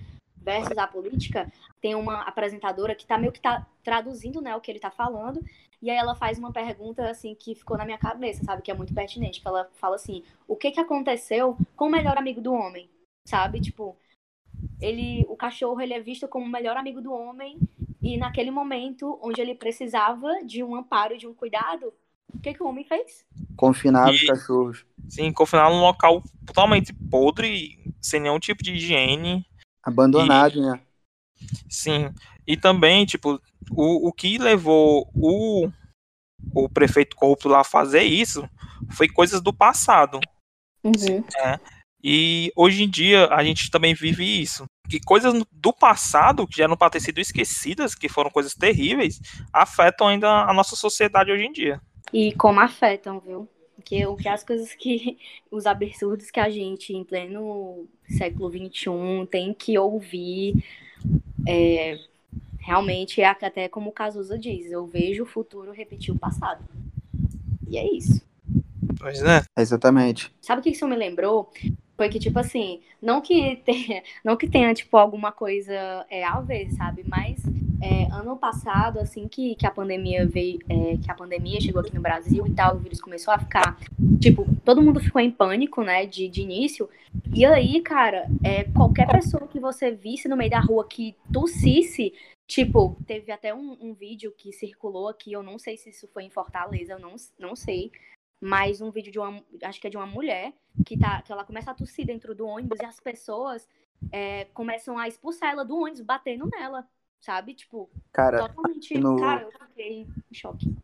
versus 0.45 0.77
a 0.77 0.85
política, 0.85 1.51
tem 1.81 1.95
uma 1.95 2.21
apresentadora 2.21 2.93
que 2.93 3.05
tá 3.05 3.17
meio 3.17 3.31
que 3.31 3.41
tá 3.41 3.65
traduzindo, 3.83 4.39
né, 4.39 4.55
o 4.55 4.61
que 4.61 4.71
ele 4.71 4.79
tá 4.79 4.91
falando, 4.91 5.43
e 5.81 5.89
aí 5.89 5.97
ela 5.97 6.15
faz 6.15 6.37
uma 6.37 6.53
pergunta, 6.53 7.09
assim, 7.09 7.35
que 7.35 7.55
ficou 7.55 7.77
na 7.77 7.83
minha 7.83 7.97
cabeça, 7.97 8.43
sabe, 8.43 8.61
que 8.61 8.71
é 8.71 8.73
muito 8.73 8.93
pertinente, 8.93 9.41
que 9.41 9.47
ela 9.47 9.67
fala 9.75 9.95
assim, 9.95 10.23
o 10.47 10.55
que 10.55 10.71
que 10.71 10.79
aconteceu 10.79 11.57
com 11.75 11.87
o 11.87 11.91
melhor 11.91 12.17
amigo 12.17 12.39
do 12.39 12.53
homem, 12.53 12.87
sabe, 13.27 13.59
tipo, 13.59 13.97
ele, 14.79 15.25
o 15.27 15.35
cachorro, 15.35 15.81
ele 15.81 15.93
é 15.93 15.99
visto 15.99 16.27
como 16.27 16.45
o 16.45 16.49
melhor 16.49 16.77
amigo 16.77 17.01
do 17.01 17.11
homem, 17.11 17.57
e 18.01 18.17
naquele 18.17 18.51
momento, 18.51 19.19
onde 19.21 19.41
ele 19.41 19.55
precisava 19.55 20.43
de 20.45 20.63
um 20.63 20.75
amparo, 20.75 21.17
de 21.17 21.27
um 21.27 21.33
cuidado, 21.33 21.91
o 22.33 22.39
que 22.39 22.53
que 22.53 22.61
o 22.61 22.67
homem 22.67 22.83
fez? 22.83 23.25
Confinar 23.55 24.11
os 24.11 24.21
cachorros. 24.23 24.85
Sim, 25.09 25.31
confinar 25.31 25.69
num 25.69 25.81
local 25.81 26.21
totalmente 26.45 26.93
podre, 26.93 27.93
sem 28.01 28.19
nenhum 28.19 28.39
tipo 28.39 28.63
de 28.63 28.73
higiene. 28.73 29.45
Abandonado, 29.85 30.59
né? 30.61 30.81
Sim. 31.69 32.11
E 32.47 32.57
também, 32.57 33.05
tipo, 33.05 33.39
o, 33.71 34.07
o 34.07 34.11
que 34.11 34.37
levou 34.37 35.09
o, 35.13 35.69
o 36.53 36.67
prefeito 36.67 37.15
corrupto 37.15 37.47
lá 37.47 37.61
a 37.61 37.63
fazer 37.63 38.03
isso 38.03 38.49
foi 38.91 39.07
coisas 39.07 39.41
do 39.41 39.53
passado. 39.53 40.19
Uhum. 40.83 41.23
E 42.03 42.51
hoje 42.55 42.83
em 42.83 42.89
dia 42.89 43.27
a 43.27 43.43
gente 43.43 43.71
também 43.71 43.93
vive 43.93 44.23
isso. 44.23 44.65
Que 44.87 44.99
coisas 44.99 45.33
do 45.51 45.73
passado, 45.73 46.47
que 46.47 46.57
já 46.57 46.67
não 46.67 46.77
para 46.77 46.91
ter 46.91 46.99
sido 46.99 47.19
esquecidas, 47.19 47.95
que 47.95 48.07
foram 48.07 48.29
coisas 48.29 48.53
terríveis, 48.53 49.19
afetam 49.51 50.07
ainda 50.07 50.29
a 50.43 50.53
nossa 50.53 50.75
sociedade 50.75 51.31
hoje 51.31 51.45
em 51.45 51.51
dia. 51.51 51.81
E 52.13 52.31
como 52.33 52.59
afetam, 52.59 53.19
viu? 53.19 53.49
Porque 53.85 54.03
o 54.07 54.15
que 54.15 54.27
as 54.27 54.43
coisas 54.43 54.73
que. 54.73 55.19
Os 55.51 55.67
absurdos 55.67 56.31
que 56.31 56.39
a 56.39 56.49
gente, 56.49 56.91
em 56.91 57.03
pleno 57.03 57.85
século 58.09 58.49
XXI, 58.49 59.27
tem 59.29 59.53
que 59.53 59.77
ouvir. 59.77 60.65
é, 61.47 61.99
realmente 62.57 63.21
é 63.21 63.27
até 63.27 63.69
como 63.69 63.91
o 63.91 63.93
Cazuza 63.93 64.39
diz: 64.39 64.71
eu 64.71 64.87
vejo 64.87 65.21
o 65.21 65.27
futuro 65.27 65.71
repetir 65.71 66.11
o 66.13 66.17
passado. 66.17 66.65
E 67.69 67.77
é 67.77 67.95
isso. 67.95 68.25
Pois 68.97 69.21
é. 69.21 69.43
Exatamente. 69.55 70.33
Sabe 70.41 70.61
o 70.61 70.63
que 70.63 70.71
isso 70.71 70.87
me 70.87 70.95
lembrou? 70.95 71.51
Foi 71.95 72.09
que, 72.09 72.19
tipo 72.19 72.39
assim, 72.39 72.81
não 72.99 73.21
que 73.21 73.57
tenha, 73.63 74.01
não 74.23 74.35
que 74.35 74.47
tenha 74.47 74.73
tipo, 74.73 74.97
alguma 74.97 75.31
coisa 75.31 76.05
é, 76.09 76.23
a 76.23 76.41
ver, 76.41 76.71
sabe? 76.71 77.05
Mas 77.07 77.37
é, 77.81 78.05
ano 78.11 78.37
passado, 78.37 78.99
assim 78.99 79.27
que, 79.27 79.55
que 79.55 79.65
a 79.65 79.71
pandemia 79.71 80.25
veio, 80.25 80.59
é, 80.69 80.97
que 80.97 81.09
a 81.09 81.13
pandemia 81.13 81.59
chegou 81.59 81.81
aqui 81.81 81.93
no 81.93 82.01
Brasil 82.01 82.45
e 82.47 82.53
tal, 82.53 82.75
o 82.75 82.79
vírus 82.79 83.01
começou 83.01 83.33
a 83.33 83.39
ficar, 83.39 83.77
tipo, 84.19 84.45
todo 84.63 84.81
mundo 84.81 84.99
ficou 84.99 85.21
em 85.21 85.31
pânico, 85.31 85.83
né, 85.83 86.05
de, 86.05 86.27
de 86.27 86.41
início. 86.41 86.89
E 87.33 87.45
aí, 87.45 87.81
cara, 87.81 88.27
é, 88.43 88.63
qualquer 88.63 89.07
pessoa 89.07 89.47
que 89.47 89.59
você 89.59 89.91
visse 89.91 90.27
no 90.27 90.37
meio 90.37 90.51
da 90.51 90.59
rua 90.59 90.87
que 90.87 91.15
tossisse, 91.31 92.13
tipo, 92.47 92.95
teve 93.05 93.31
até 93.31 93.53
um, 93.53 93.77
um 93.81 93.93
vídeo 93.93 94.33
que 94.37 94.51
circulou 94.51 95.07
aqui, 95.07 95.31
eu 95.31 95.43
não 95.43 95.57
sei 95.59 95.77
se 95.77 95.89
isso 95.89 96.07
foi 96.13 96.23
em 96.23 96.29
Fortaleza, 96.29 96.93
eu 96.93 96.99
não, 96.99 97.15
não 97.39 97.55
sei, 97.55 97.91
mas 98.41 98.81
um 98.81 98.91
vídeo 98.91 99.11
de 99.11 99.19
uma, 99.19 99.43
acho 99.63 99.81
que 99.81 99.87
é 99.87 99.89
de 99.89 99.97
uma 99.97 100.05
mulher, 100.05 100.53
que, 100.85 100.97
tá, 100.97 101.21
que 101.21 101.31
ela 101.31 101.43
começa 101.43 101.71
a 101.71 101.73
tossir 101.73 102.05
dentro 102.05 102.35
do 102.35 102.45
ônibus 102.45 102.79
e 102.79 102.85
as 102.85 102.99
pessoas 102.99 103.67
é, 104.11 104.45
começam 104.45 104.97
a 104.97 105.07
expulsar 105.07 105.51
ela 105.51 105.63
do 105.63 105.77
ônibus, 105.77 106.01
batendo 106.01 106.47
nela, 106.47 106.87
sabe? 107.21 107.53
Tipo, 107.53 107.89
Cara, 108.11 108.47
totalmente. 108.47 108.97
no- 108.97 109.19
Cara, 109.19 109.43
eu 109.43 109.51
fiquei 109.67 110.01
em 110.31 110.33
choque. 110.33 110.75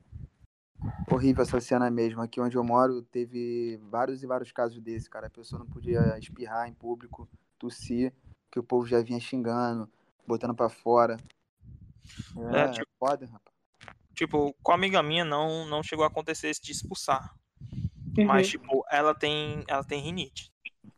horrível 1.12 1.42
essa 1.44 1.60
cena 1.62 1.90
mesmo. 1.92 2.22
Aqui 2.22 2.40
onde 2.42 2.56
eu 2.58 2.64
moro, 2.64 3.02
teve 3.04 3.78
vários 3.90 4.24
e 4.24 4.28
vários 4.28 4.52
casos 4.52 4.80
desse, 4.82 5.10
cara. 5.10 5.28
A 5.28 5.30
pessoa 5.30 5.60
não 5.60 5.68
podia 5.68 6.18
espirrar 6.18 6.68
em 6.68 6.74
público, 6.74 7.28
tossir, 7.60 8.14
que 8.50 8.60
o 8.60 8.64
povo 8.64 8.88
já 8.88 9.02
vinha 9.02 9.20
xingando, 9.20 9.90
botando 10.28 10.56
pra 10.56 10.70
fora. 10.70 11.18
É, 12.54 12.60
É, 12.62 12.68
tipo- 12.70 12.88
foda, 13.00 13.26
rapaz. 13.26 13.52
Tipo, 14.14 14.54
com 14.62 14.72
a 14.72 14.76
amiga 14.76 15.02
minha 15.02 15.24
não, 15.26 15.66
não 15.66 15.82
chegou 15.84 16.04
a 16.04 16.08
acontecer 16.08 16.50
esse 16.50 16.62
de 16.62 16.72
expulsar. 16.72 17.36
Uhum, 18.18 18.26
Mas, 18.26 18.48
tipo, 18.50 18.84
ela 18.92 19.16
tem, 19.16 19.64
ela 19.68 19.84
tem 19.84 20.02
rinite. 20.02 20.52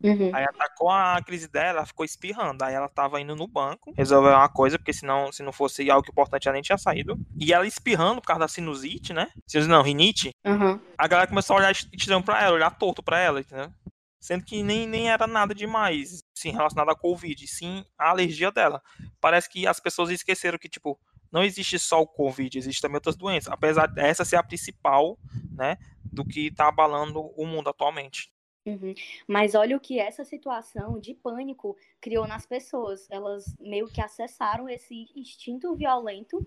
Uhum. 0.04 0.36
Aí 0.36 0.44
atacou 0.44 0.90
a 0.90 1.22
crise 1.22 1.48
dela, 1.48 1.80
ela 1.80 1.86
ficou 1.86 2.06
espirrando. 2.06 2.64
Aí 2.64 2.74
ela 2.74 2.90
tava 2.90 3.20
indo 3.22 3.36
no 3.36 3.48
banco, 3.48 3.94
resolveu 3.96 4.32
uma 4.32 4.50
coisa, 4.50 4.78
porque 4.78 4.94
senão, 4.94 5.32
se 5.32 5.42
não 5.42 5.52
fosse 5.52 5.90
algo 5.90 6.08
importante, 6.10 6.48
ela 6.48 6.54
nem 6.54 6.62
tinha 6.62 6.78
saído. 6.78 7.18
E 7.40 7.54
ela 7.54 7.66
espirrando 7.66 8.22
por 8.22 8.28
causa 8.28 8.42
da 8.42 8.48
sinusite, 8.48 9.14
né? 9.14 9.30
Sinusite 9.48 9.72
não, 9.72 9.82
rinite. 9.82 10.32
Uhum. 10.46 10.80
A 10.98 11.08
galera 11.08 11.28
começou 11.28 11.56
a 11.56 11.60
olhar 11.60 11.72
estranho 11.72 12.24
pra 12.24 12.44
ela, 12.44 12.56
olhar 12.56 12.72
torto 12.72 13.02
pra 13.02 13.20
ela, 13.20 13.40
entendeu? 13.40 13.72
Sendo 14.20 14.46
que 14.46 14.64
nem, 14.64 14.88
nem 14.88 15.12
era 15.12 15.28
nada 15.28 15.54
demais, 15.54 16.24
sim, 16.34 16.52
relacionado 16.52 16.90
à 16.90 16.96
Covid, 16.96 17.46
sim 17.46 17.84
a 17.98 18.10
alergia 18.10 18.52
dela. 18.52 18.82
Parece 19.20 19.50
que 19.50 19.68
as 19.68 19.82
pessoas 19.82 20.10
esqueceram 20.10 20.58
que, 20.58 20.70
tipo, 20.70 20.98
não 21.30 21.44
existe 21.44 21.78
só 21.78 22.00
o 22.00 22.08
Covid, 22.08 22.58
existe 22.58 22.82
também 22.82 22.96
outras 22.96 23.18
doenças. 23.18 23.52
Apesar 23.52 23.88
dessa 23.88 24.24
ser 24.24 24.38
a 24.38 24.44
principal, 24.44 25.18
né, 25.52 25.78
do 26.04 26.24
que 26.24 26.52
tá 26.52 26.68
abalando 26.68 27.20
o 27.36 27.46
mundo 27.46 27.70
atualmente. 27.70 28.32
Uhum. 28.66 28.94
Mas 29.28 29.56
olha 29.56 29.76
o 29.76 29.80
que 29.80 30.00
essa 30.00 30.24
situação 30.24 31.00
de 31.00 31.14
pânico 31.14 31.76
criou 32.00 32.28
nas 32.28 32.46
pessoas. 32.46 33.08
Elas 33.10 33.56
meio 33.60 33.88
que 33.88 34.02
acessaram 34.02 34.70
esse 34.70 35.10
instinto 35.16 35.76
violento 35.76 36.46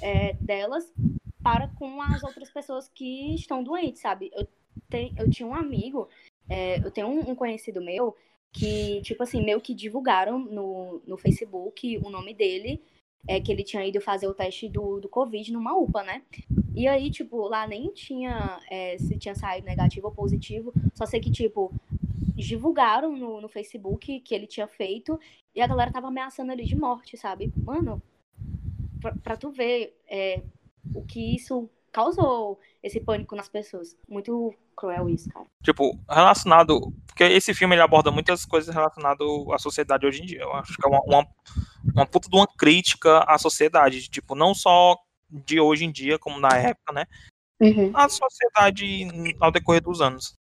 é, 0.00 0.32
delas 0.34 0.92
para 1.42 1.68
com 1.68 2.00
as 2.02 2.22
outras 2.22 2.50
pessoas 2.50 2.88
que 2.88 3.34
estão 3.34 3.62
doentes, 3.62 4.00
sabe? 4.00 4.30
Eu, 4.34 4.46
te, 4.88 5.12
eu 5.16 5.30
tinha 5.30 5.48
um 5.48 5.54
amigo, 5.54 6.08
é, 6.48 6.78
eu 6.78 6.90
tenho 6.90 7.08
um, 7.08 7.30
um 7.30 7.34
conhecido 7.34 7.80
meu 7.80 8.16
que, 8.52 9.00
tipo 9.02 9.22
assim, 9.22 9.44
meio 9.44 9.60
que 9.60 9.74
divulgaram 9.74 10.38
no, 10.38 11.02
no 11.06 11.16
Facebook 11.18 11.98
o 11.98 12.10
nome 12.10 12.34
dele, 12.34 12.82
é 13.26 13.40
que 13.40 13.50
ele 13.52 13.62
tinha 13.62 13.84
ido 13.84 14.00
fazer 14.00 14.26
o 14.26 14.34
teste 14.34 14.68
do, 14.68 15.00
do 15.00 15.08
Covid 15.08 15.52
numa 15.52 15.76
UPA, 15.76 16.02
né? 16.02 16.22
E 16.74 16.86
aí, 16.86 17.10
tipo, 17.10 17.48
lá 17.48 17.66
nem 17.66 17.90
tinha 17.92 18.60
é, 18.70 18.96
se 18.98 19.18
tinha 19.18 19.34
saído 19.34 19.66
negativo 19.66 20.06
ou 20.06 20.12
positivo. 20.12 20.72
Só 20.94 21.04
sei 21.04 21.20
que, 21.20 21.30
tipo, 21.30 21.72
divulgaram 22.34 23.16
no, 23.16 23.40
no 23.40 23.48
Facebook 23.48 24.20
que 24.20 24.34
ele 24.34 24.46
tinha 24.46 24.66
feito 24.66 25.18
e 25.54 25.60
a 25.60 25.66
galera 25.66 25.90
tava 25.90 26.06
ameaçando 26.06 26.52
ele 26.52 26.64
de 26.64 26.76
morte, 26.76 27.16
sabe? 27.16 27.52
Mano, 27.56 28.00
pra, 29.00 29.14
pra 29.16 29.36
tu 29.36 29.50
ver 29.50 29.96
é, 30.08 30.40
o 30.94 31.02
que 31.04 31.34
isso 31.34 31.68
causou 31.90 32.58
esse 32.82 33.00
pânico 33.00 33.34
nas 33.34 33.48
pessoas. 33.48 33.96
Muito 34.08 34.54
cruel 34.76 35.08
isso, 35.08 35.28
cara. 35.30 35.46
Tipo, 35.62 35.98
relacionado. 36.08 36.92
Porque 37.18 37.32
esse 37.32 37.52
filme 37.52 37.74
ele 37.74 37.82
aborda 37.82 38.12
muitas 38.12 38.44
coisas 38.44 38.72
relacionadas 38.72 39.26
à 39.52 39.58
sociedade 39.58 40.06
hoje 40.06 40.22
em 40.22 40.24
dia. 40.24 40.42
Eu 40.42 40.52
acho 40.54 40.76
que 40.76 40.86
é 40.86 40.88
uma, 40.88 41.00
uma, 41.02 41.26
uma 41.92 42.06
puta 42.06 42.28
de 42.28 42.36
uma 42.36 42.46
crítica 42.46 43.24
à 43.26 43.36
sociedade. 43.36 44.08
Tipo, 44.08 44.36
não 44.36 44.54
só 44.54 44.96
de 45.28 45.58
hoje 45.58 45.84
em 45.84 45.90
dia, 45.90 46.16
como 46.16 46.38
na 46.38 46.50
época, 46.56 46.92
né? 46.92 47.06
Uhum. 47.60 47.90
A 47.92 48.08
sociedade 48.08 49.34
ao 49.40 49.50
decorrer 49.50 49.82
dos 49.82 50.00
anos. 50.00 50.37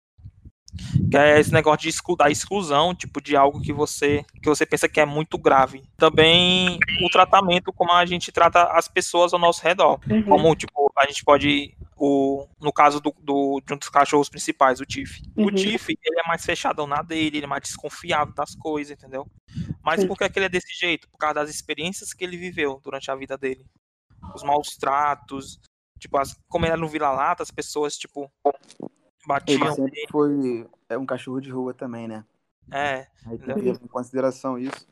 Que 1.10 1.18
é 1.18 1.39
esse 1.39 1.51
negócio 1.53 1.82
de 1.82 1.89
exclu 1.89 2.15
da 2.15 2.30
exclusão, 2.30 2.96
tipo, 2.96 3.22
de 3.22 3.36
algo 3.36 3.62
que 3.62 3.72
você, 3.72 4.25
que 4.42 4.50
você 4.50 4.65
pensa 4.65 4.89
que 4.89 5.00
é 5.00 5.06
muito 5.06 5.38
grave. 5.38 5.84
Também 5.98 6.80
o 7.03 7.10
tratamento, 7.10 7.72
como 7.72 7.92
a 7.92 8.06
gente 8.06 8.32
trata 8.32 8.63
as 8.63 8.88
pessoas 8.88 9.34
ao 9.34 9.39
nosso 9.39 9.63
redor. 9.63 10.00
Uhum. 10.10 10.24
Como, 10.24 10.56
tipo, 10.56 10.92
a 10.98 11.06
gente 11.06 11.24
pode. 11.24 11.75
O, 11.96 12.48
no 12.60 12.74
caso 12.74 13.00
do, 13.00 13.13
do, 13.22 13.62
de 13.65 13.74
um 13.74 13.77
dos 13.77 13.88
cachorros 13.88 14.27
principais, 14.27 14.82
o 14.82 14.86
Tiff. 14.86 15.22
O 15.38 15.44
Uhum. 15.44 15.51
Tiff, 15.51 15.89
ele 15.89 16.20
é 16.20 16.27
mais 16.27 16.44
fechadão 16.44 16.86
na 16.88 17.01
dele, 17.01 17.38
ele 17.38 17.46
é 17.46 17.48
mais 17.48 17.62
desconfiado 17.63 18.34
das 18.34 18.56
coisas, 18.56 18.98
entendeu? 18.98 19.25
Mas 19.82 20.01
Sim. 20.01 20.08
por 20.08 20.18
que, 20.18 20.27
que 20.30 20.39
ele 20.39 20.48
é 20.48 20.50
desse 20.50 20.74
jeito? 20.77 21.08
Por 21.10 21.18
causa 21.18 21.36
das 21.36 21.50
experiências 21.50 22.13
que 22.13 22.24
ele 22.24 22.36
viveu 22.36 22.82
durante 22.84 23.10
a 23.10 23.15
vida 23.15 23.38
dele. 23.38 23.65
Os 24.36 24.44
maus 24.44 24.75
tratos, 24.75 25.60
tipo, 26.00 26.18
as, 26.18 26.36
como 26.50 26.65
ele 26.65 26.74
era 26.74 26.82
no 26.82 26.88
vira-lata, 26.88 27.44
as 27.44 27.51
pessoas, 27.51 27.96
tipo, 27.96 28.30
Ele 29.48 29.58
batiam 29.58 29.75
sempre 29.75 29.92
nele. 29.92 30.08
foi 30.10 30.68
é 30.89 30.98
um 30.98 31.06
cachorro 31.06 31.39
de 31.39 31.50
rua 31.50 31.74
também, 31.74 32.08
né? 32.08 32.24
É, 32.72 33.08
Aí 33.25 33.38
tem 33.38 33.56
que 33.56 33.62
levar 33.62 33.84
em 33.84 33.88
consideração 33.88 34.58
isso. 34.58 34.88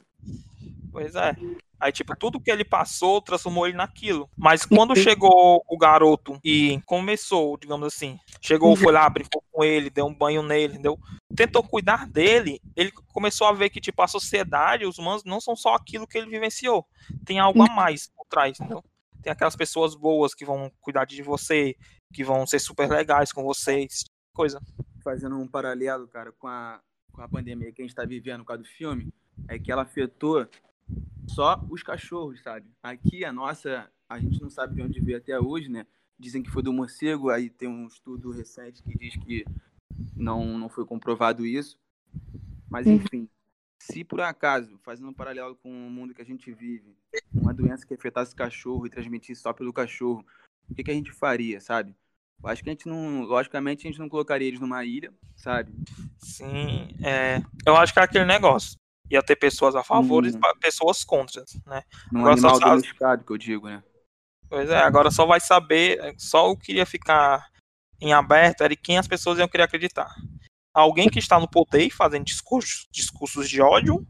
Pois 0.91 1.15
é. 1.15 1.35
Aí, 1.79 1.91
tipo, 1.91 2.15
tudo 2.15 2.39
que 2.39 2.51
ele 2.51 2.63
passou 2.63 3.19
transformou 3.21 3.65
ele 3.65 3.75
naquilo. 3.75 4.29
Mas 4.37 4.65
quando 4.65 4.95
chegou 4.95 5.63
o 5.67 5.77
garoto 5.77 6.39
e 6.43 6.79
começou, 6.85 7.57
digamos 7.57 7.87
assim, 7.87 8.19
chegou, 8.39 8.75
foi 8.75 8.91
lá, 8.91 9.09
brincou 9.09 9.43
com 9.51 9.63
ele, 9.63 9.89
deu 9.89 10.05
um 10.05 10.13
banho 10.13 10.43
nele, 10.43 10.73
entendeu? 10.73 10.99
Tentou 11.35 11.63
cuidar 11.63 12.07
dele, 12.07 12.61
ele 12.75 12.91
começou 13.11 13.47
a 13.47 13.51
ver 13.51 13.71
que, 13.71 13.81
tipo, 13.81 13.99
a 14.01 14.07
sociedade, 14.07 14.85
os 14.85 14.99
humanos, 14.99 15.23
não 15.23 15.41
são 15.41 15.55
só 15.55 15.73
aquilo 15.73 16.05
que 16.05 16.19
ele 16.19 16.29
vivenciou. 16.29 16.85
Tem 17.25 17.39
algo 17.39 17.63
a 17.63 17.73
mais 17.73 18.11
por 18.15 18.27
trás, 18.27 18.59
entendeu? 18.59 18.83
Tem 19.23 19.31
aquelas 19.31 19.55
pessoas 19.55 19.95
boas 19.95 20.35
que 20.35 20.45
vão 20.45 20.71
cuidar 20.81 21.05
de 21.05 21.23
você, 21.23 21.75
que 22.13 22.23
vão 22.23 22.45
ser 22.45 22.59
super 22.59 22.89
legais 22.89 23.31
com 23.31 23.43
você, 23.43 23.79
esse 23.79 24.03
de 24.05 24.10
coisa. 24.33 24.61
Fazendo 25.03 25.37
um 25.37 25.47
paralelo, 25.47 26.07
cara, 26.07 26.31
com 26.31 26.47
a, 26.47 26.81
com 27.11 27.21
a 27.21 27.27
pandemia 27.27 27.71
que 27.71 27.81
a 27.81 27.85
gente 27.85 27.95
tá 27.95 28.05
vivendo 28.05 28.41
por 28.41 28.47
causa 28.47 28.63
do 28.63 28.69
filme, 28.69 29.13
é 29.47 29.57
que 29.57 29.71
ela 29.71 29.81
afetou 29.83 30.47
só 31.27 31.63
os 31.69 31.81
cachorros, 31.81 32.41
sabe? 32.41 32.69
Aqui 32.83 33.25
a 33.25 33.31
nossa, 33.31 33.89
a 34.07 34.19
gente 34.19 34.41
não 34.41 34.49
sabe 34.49 34.75
de 34.75 34.81
onde 34.81 34.99
veio 34.99 35.17
até 35.17 35.39
hoje, 35.39 35.69
né? 35.69 35.85
Dizem 36.19 36.43
que 36.43 36.51
foi 36.51 36.61
do 36.61 36.73
morcego, 36.73 37.29
aí 37.29 37.49
tem 37.49 37.67
um 37.67 37.87
estudo 37.87 38.31
recente 38.31 38.83
que 38.83 38.97
diz 38.97 39.15
que 39.15 39.45
não, 40.15 40.57
não 40.57 40.69
foi 40.69 40.85
comprovado 40.85 41.45
isso. 41.45 41.79
Mas 42.69 42.85
enfim, 42.85 43.27
se 43.79 44.03
por 44.03 44.21
acaso, 44.21 44.79
fazendo 44.83 45.09
um 45.09 45.13
paralelo 45.13 45.55
com 45.55 45.69
o 45.69 45.89
mundo 45.89 46.13
que 46.13 46.21
a 46.21 46.25
gente 46.25 46.51
vive, 46.53 46.95
uma 47.33 47.53
doença 47.53 47.85
que 47.85 47.93
afetasse 47.93 48.35
cachorro 48.35 48.85
e 48.85 48.89
transmitisse 48.89 49.41
só 49.41 49.51
pelo 49.51 49.73
cachorro, 49.73 50.23
o 50.69 50.75
que, 50.75 50.83
que 50.83 50.91
a 50.91 50.93
gente 50.93 51.11
faria, 51.11 51.59
sabe? 51.59 51.95
Eu 52.43 52.49
acho 52.49 52.63
que 52.63 52.69
a 52.69 52.73
gente 52.73 52.87
não, 52.87 53.21
logicamente, 53.21 53.85
a 53.87 53.89
gente 53.91 53.99
não 53.99 54.09
colocaria 54.09 54.47
eles 54.47 54.59
numa 54.59 54.83
ilha, 54.83 55.13
sabe? 55.35 55.71
Sim, 56.19 56.89
é, 57.03 57.41
eu 57.65 57.75
acho 57.77 57.93
que 57.93 57.99
é 57.99 58.03
aquele 58.03 58.25
negócio. 58.25 58.75
Ia 59.09 59.21
ter 59.21 59.35
pessoas 59.35 59.75
a 59.75 59.83
favor 59.83 60.23
Hum. 60.25 60.27
e 60.29 60.59
pessoas 60.59 61.03
contra, 61.03 61.43
né? 61.65 61.83
Num 62.11 62.21
Agora 62.21 62.37
só 62.37 62.47
animal 62.47 62.59
sabe- 62.59 62.71
domesticado, 62.81 63.23
que 63.25 63.31
eu 63.31 63.37
digo, 63.37 63.67
né? 63.67 63.83
Pois 64.49 64.69
é, 64.69 64.77
agora 64.79 65.11
só 65.11 65.25
vai 65.25 65.39
saber, 65.39 66.13
só 66.17 66.49
o 66.49 66.57
que 66.57 66.73
ia 66.73 66.85
ficar 66.85 67.45
em 68.01 68.11
aberto 68.13 68.61
era 68.63 68.75
quem 68.75 68.97
as 68.97 69.07
pessoas 69.07 69.37
iam 69.37 69.47
querer 69.47 69.63
acreditar. 69.63 70.09
Alguém 70.73 71.09
que 71.09 71.19
está 71.19 71.39
no 71.39 71.49
poder 71.49 71.89
fazendo 71.89 72.25
discursos, 72.25 72.87
discursos 72.91 73.49
de 73.49 73.61
ódio 73.61 74.05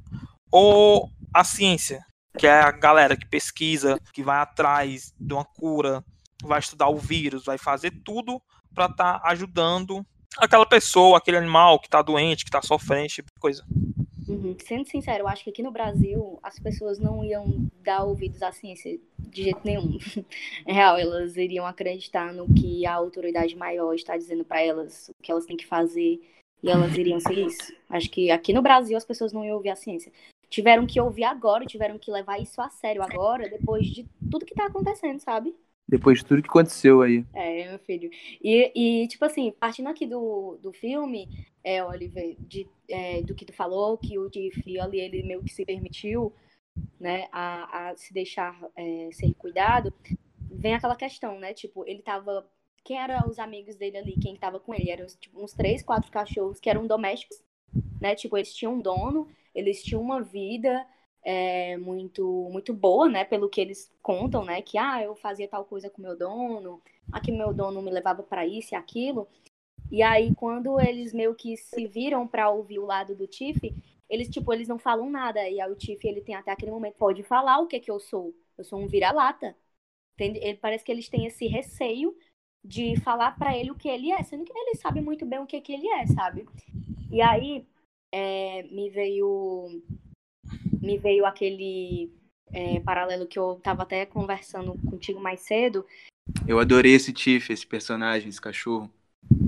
ou 0.52 1.10
a 1.34 1.44
ciência, 1.44 2.04
que 2.38 2.48
é 2.48 2.62
a 2.62 2.72
galera 2.72 3.18
que 3.18 3.28
pesquisa, 3.28 4.00
que 4.14 4.24
vai 4.24 4.40
atrás 4.40 5.14
de 5.20 5.34
uma 5.34 5.46
cura, 5.46 6.04
vai 6.42 6.60
estudar 6.60 6.90
o 6.90 6.98
vírus, 6.98 7.46
vai 7.46 7.58
fazer 7.58 7.92
tudo 8.04 8.42
para 8.74 8.86
estar 8.86 9.22
ajudando 9.26 10.06
aquela 10.38 10.66
pessoa, 10.66 11.18
aquele 11.18 11.38
animal 11.38 11.80
que 11.80 11.88
está 11.88 12.02
doente, 12.02 12.44
que 12.44 12.50
está 12.50 12.62
sofrendo, 12.62 13.06
esse 13.06 13.16
tipo 13.16 13.30
de 13.34 13.40
coisa. 13.40 13.66
Uhum. 14.28 14.56
Sendo 14.64 14.88
sincero, 14.88 15.24
eu 15.24 15.28
acho 15.28 15.44
que 15.44 15.50
aqui 15.50 15.62
no 15.62 15.72
Brasil 15.72 16.40
as 16.42 16.58
pessoas 16.58 17.00
não 17.00 17.24
iam 17.24 17.70
dar 17.84 18.04
ouvidos 18.04 18.42
à 18.42 18.52
ciência 18.52 18.98
de 19.20 19.44
jeito 19.44 19.62
nenhum. 19.64 19.98
É 20.66 20.72
real, 20.72 20.98
elas 20.98 21.36
iriam 21.36 21.66
acreditar 21.66 22.32
no 22.32 22.46
que 22.54 22.86
a 22.86 22.94
autoridade 22.94 23.56
maior 23.56 23.94
está 23.94 24.16
dizendo 24.16 24.46
para 24.46 24.62
elas, 24.62 25.10
o 25.10 25.22
que 25.22 25.32
elas 25.32 25.46
têm 25.46 25.58
que 25.58 25.66
fazer, 25.66 26.22
e 26.64 26.70
elas 26.70 26.96
iriam 26.96 27.20
ser 27.20 27.38
isso. 27.38 27.74
Acho 27.90 28.10
que 28.10 28.30
aqui 28.30 28.54
no 28.54 28.62
Brasil 28.62 28.96
as 28.96 29.04
pessoas 29.04 29.34
não 29.34 29.44
iam 29.44 29.56
ouvir 29.56 29.70
a 29.70 29.76
ciência. 29.76 30.12
Tiveram 30.50 30.86
que 30.86 31.00
ouvir 31.00 31.24
agora, 31.24 31.66
tiveram 31.66 31.98
que 31.98 32.12
levar 32.12 32.40
isso 32.40 32.62
a 32.62 32.70
sério 32.70 33.02
agora, 33.02 33.50
depois 33.50 33.88
de 33.88 34.06
tudo 34.30 34.46
que 34.46 34.54
tá 34.54 34.66
acontecendo, 34.66 35.20
sabe? 35.20 35.56
Depois 35.92 36.20
de 36.20 36.26
tudo 36.26 36.42
que 36.42 36.48
aconteceu 36.48 37.02
aí. 37.02 37.26
É, 37.34 37.70
meu 37.70 37.80
filho. 37.80 38.10
E, 38.42 39.04
e 39.04 39.08
tipo 39.10 39.26
assim, 39.26 39.52
partindo 39.52 39.90
aqui 39.90 40.08
do, 40.08 40.58
do 40.62 40.72
filme, 40.72 41.28
é, 41.62 41.84
Oliver, 41.84 42.38
de, 42.40 42.66
é, 42.90 43.22
do 43.22 43.36
que 43.36 43.46
tu 43.46 43.52
falou, 43.52 43.98
que 43.98 44.18
o 44.18 44.30
Tiff 44.30 44.80
ali, 44.80 45.02
ele 45.02 45.22
meio 45.22 45.44
que 45.44 45.54
se 45.54 45.66
permitiu, 45.66 46.34
né, 46.98 47.28
a, 47.30 47.90
a 47.90 47.98
se 47.98 48.14
deixar 48.14 48.58
é, 48.74 49.10
ser 49.12 49.34
cuidado, 49.34 49.94
vem 50.40 50.74
aquela 50.74 50.96
questão, 50.96 51.38
né, 51.38 51.54
tipo, 51.54 51.86
ele 51.86 52.02
tava, 52.02 52.50
quem 52.86 52.98
eram 52.98 53.28
os 53.28 53.38
amigos 53.38 53.76
dele 53.76 53.98
ali, 53.98 54.14
quem 54.14 54.38
tava 54.38 54.62
com 54.62 54.74
ele, 54.74 54.90
eram 54.90 55.06
tipo, 55.20 55.44
uns 55.44 55.52
três, 55.52 55.84
quatro 55.84 56.10
cachorros 56.10 56.62
que 56.62 56.70
eram 56.70 56.88
domésticos, 56.88 57.38
né, 58.00 58.16
tipo, 58.16 58.38
eles 58.38 58.54
tinham 58.54 58.76
um 58.76 58.82
dono, 58.82 59.28
eles 59.54 59.84
tinham 59.84 60.02
uma 60.02 60.22
vida, 60.22 60.86
é, 61.24 61.78
muito 61.78 62.50
muito 62.52 62.74
boa, 62.74 63.08
né? 63.10 63.24
Pelo 63.24 63.50
que 63.50 63.62
eles 63.62 63.92
contam, 64.02 64.44
né? 64.44 64.62
Que 64.62 64.78
ah, 64.78 65.02
eu 65.04 65.16
fazia 65.16 65.48
tal 65.48 65.66
coisa 65.66 65.90
com 65.90 66.02
meu 66.02 66.18
dono, 66.18 66.82
aqui 67.12 67.32
meu 67.32 67.54
dono 67.54 67.82
me 67.82 67.92
levava 67.92 68.24
para 68.24 68.46
isso 68.46 68.74
e 68.74 68.76
aquilo. 68.76 69.28
E 69.92 70.02
aí 70.04 70.34
quando 70.36 70.80
eles 70.80 71.14
meio 71.14 71.36
que 71.36 71.58
se 71.58 71.88
viram 71.88 72.28
para 72.28 72.50
ouvir 72.50 72.80
o 72.80 72.86
lado 72.86 73.16
do 73.16 73.28
Tiff, 73.28 73.60
eles 74.10 74.30
tipo 74.30 74.54
eles 74.54 74.68
não 74.68 74.80
falam 74.80 75.10
nada. 75.10 75.48
E 75.50 75.60
aí 75.60 75.72
o 75.72 75.76
Tiff 75.76 76.06
ele 76.08 76.22
tem 76.22 76.36
até 76.36 76.52
aquele 76.52 76.72
momento 76.72 76.96
pode 76.96 77.24
falar 77.24 77.60
o 77.60 77.68
que 77.68 77.80
que 77.80 77.92
eu 77.92 78.00
sou. 78.00 78.34
Eu 78.58 78.64
sou 78.64 78.80
um 78.80 78.88
vira-lata. 78.88 79.56
Ele 80.20 80.56
parece 80.56 80.84
que 80.84 80.92
eles 80.92 81.10
têm 81.10 81.26
esse 81.26 81.48
receio 81.48 82.16
de 82.64 82.96
falar 83.02 83.38
para 83.38 83.58
ele 83.58 83.72
o 83.72 83.76
que 83.76 83.90
ele 83.90 84.12
é, 84.12 84.22
sendo 84.24 84.46
que 84.46 84.54
ele 84.56 84.76
sabe 84.76 85.02
muito 85.02 85.26
bem 85.26 85.40
o 85.40 85.48
que 85.48 85.60
que 85.62 85.74
ele 85.74 85.88
é, 85.88 86.06
sabe? 86.08 86.46
E 87.12 87.22
aí 87.22 87.66
é, 88.12 88.64
me 88.64 88.90
veio 88.90 89.82
me 90.82 90.98
veio 90.98 91.26
aquele 91.26 92.12
é, 92.52 92.80
paralelo 92.80 93.28
que 93.28 93.40
eu 93.40 93.60
tava 93.62 93.84
até 93.84 94.06
conversando 94.06 94.78
contigo 94.90 95.20
mais 95.20 95.42
cedo. 95.42 95.86
Eu 96.48 96.60
adorei 96.60 96.94
esse 96.94 97.14
Tiff, 97.14 97.52
esse 97.52 97.66
personagem, 97.66 98.30
esse 98.30 98.42
cachorro. 98.42 98.90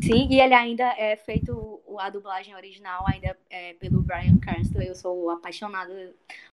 Sim, 0.02 0.28
e 0.30 0.40
ele 0.40 0.54
ainda 0.54 0.84
é 0.98 1.16
feito, 1.16 1.82
a 1.98 2.10
dublagem 2.10 2.56
original 2.56 3.04
ainda 3.08 3.38
é 3.50 3.74
pelo 3.74 4.02
Brian 4.02 4.38
Cranston. 4.38 4.82
Eu 4.82 4.96
sou 4.96 5.30
apaixonada 5.30 6.14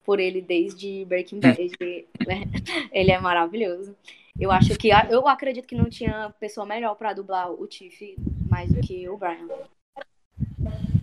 por 0.04 0.20
ele 0.20 0.40
desde 0.40 1.04
Breaking 1.06 1.40
Bad. 1.40 1.58
ele 2.92 3.10
é 3.10 3.20
maravilhoso. 3.20 3.96
Eu 4.38 4.50
acho 4.50 4.76
que, 4.76 4.88
eu 5.10 5.28
acredito 5.28 5.66
que 5.66 5.76
não 5.76 5.88
tinha 5.88 6.34
pessoa 6.40 6.66
melhor 6.66 6.96
para 6.96 7.12
dublar 7.12 7.50
o 7.52 7.66
Tiff 7.66 8.16
mais 8.48 8.72
do 8.72 8.80
que 8.80 9.08
o 9.08 9.16
Brian. 9.16 9.48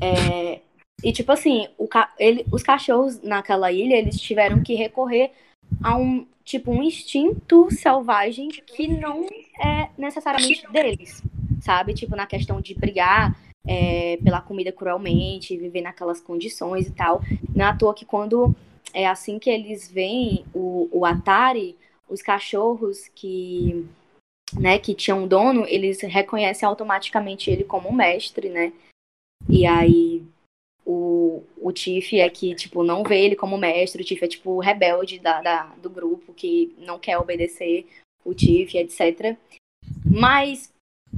É, 0.01 0.59
e, 1.03 1.11
tipo 1.11 1.31
assim, 1.31 1.67
o 1.77 1.87
ca... 1.87 2.13
ele... 2.19 2.45
os 2.51 2.63
cachorros 2.63 3.21
naquela 3.21 3.71
ilha, 3.71 3.95
eles 3.95 4.19
tiveram 4.19 4.61
que 4.61 4.75
recorrer 4.75 5.31
a 5.83 5.97
um, 5.97 6.25
tipo, 6.43 6.71
um 6.71 6.83
instinto 6.83 7.69
selvagem 7.71 8.49
que 8.49 8.87
não 8.87 9.25
é 9.59 9.89
necessariamente 9.97 10.69
deles, 10.71 11.23
sabe? 11.61 11.93
Tipo, 11.93 12.15
na 12.15 12.25
questão 12.25 12.61
de 12.61 12.73
brigar 12.75 13.35
é, 13.65 14.17
pela 14.23 14.41
comida 14.41 14.71
cruelmente, 14.71 15.57
viver 15.57 15.81
naquelas 15.81 16.19
condições 16.19 16.87
e 16.87 16.91
tal. 16.91 17.21
Não 17.55 17.65
é 17.65 17.69
à 17.69 17.75
toa 17.75 17.93
que 17.93 18.05
quando 18.05 18.55
é 18.93 19.07
assim 19.07 19.39
que 19.39 19.49
eles 19.49 19.89
veem 19.89 20.43
o, 20.53 20.89
o 20.91 21.05
Atari, 21.05 21.75
os 22.09 22.21
cachorros 22.21 23.07
que, 23.15 23.85
né, 24.59 24.77
que 24.77 24.93
tinham 24.93 25.23
um 25.23 25.27
dono, 25.27 25.65
eles 25.67 26.01
reconhecem 26.01 26.67
automaticamente 26.67 27.49
ele 27.49 27.63
como 27.63 27.93
mestre, 27.93 28.49
né? 28.49 28.73
E 29.49 29.65
aí 29.65 30.23
o, 30.91 31.43
o 31.57 31.71
Tiff 31.71 32.19
é 32.19 32.29
que, 32.29 32.53
tipo, 32.53 32.83
não 32.83 33.03
vê 33.03 33.21
ele 33.21 33.35
como 33.35 33.57
mestre, 33.57 34.01
o 34.01 34.05
Tiff 34.05 34.23
é, 34.23 34.27
tipo, 34.27 34.59
rebelde 34.59 35.19
da, 35.19 35.41
da, 35.41 35.63
do 35.81 35.89
grupo, 35.89 36.33
que 36.33 36.75
não 36.79 36.99
quer 36.99 37.17
obedecer 37.17 37.87
o 38.25 38.33
Tiff, 38.33 38.77
etc. 38.77 39.37
Mas, 40.05 40.73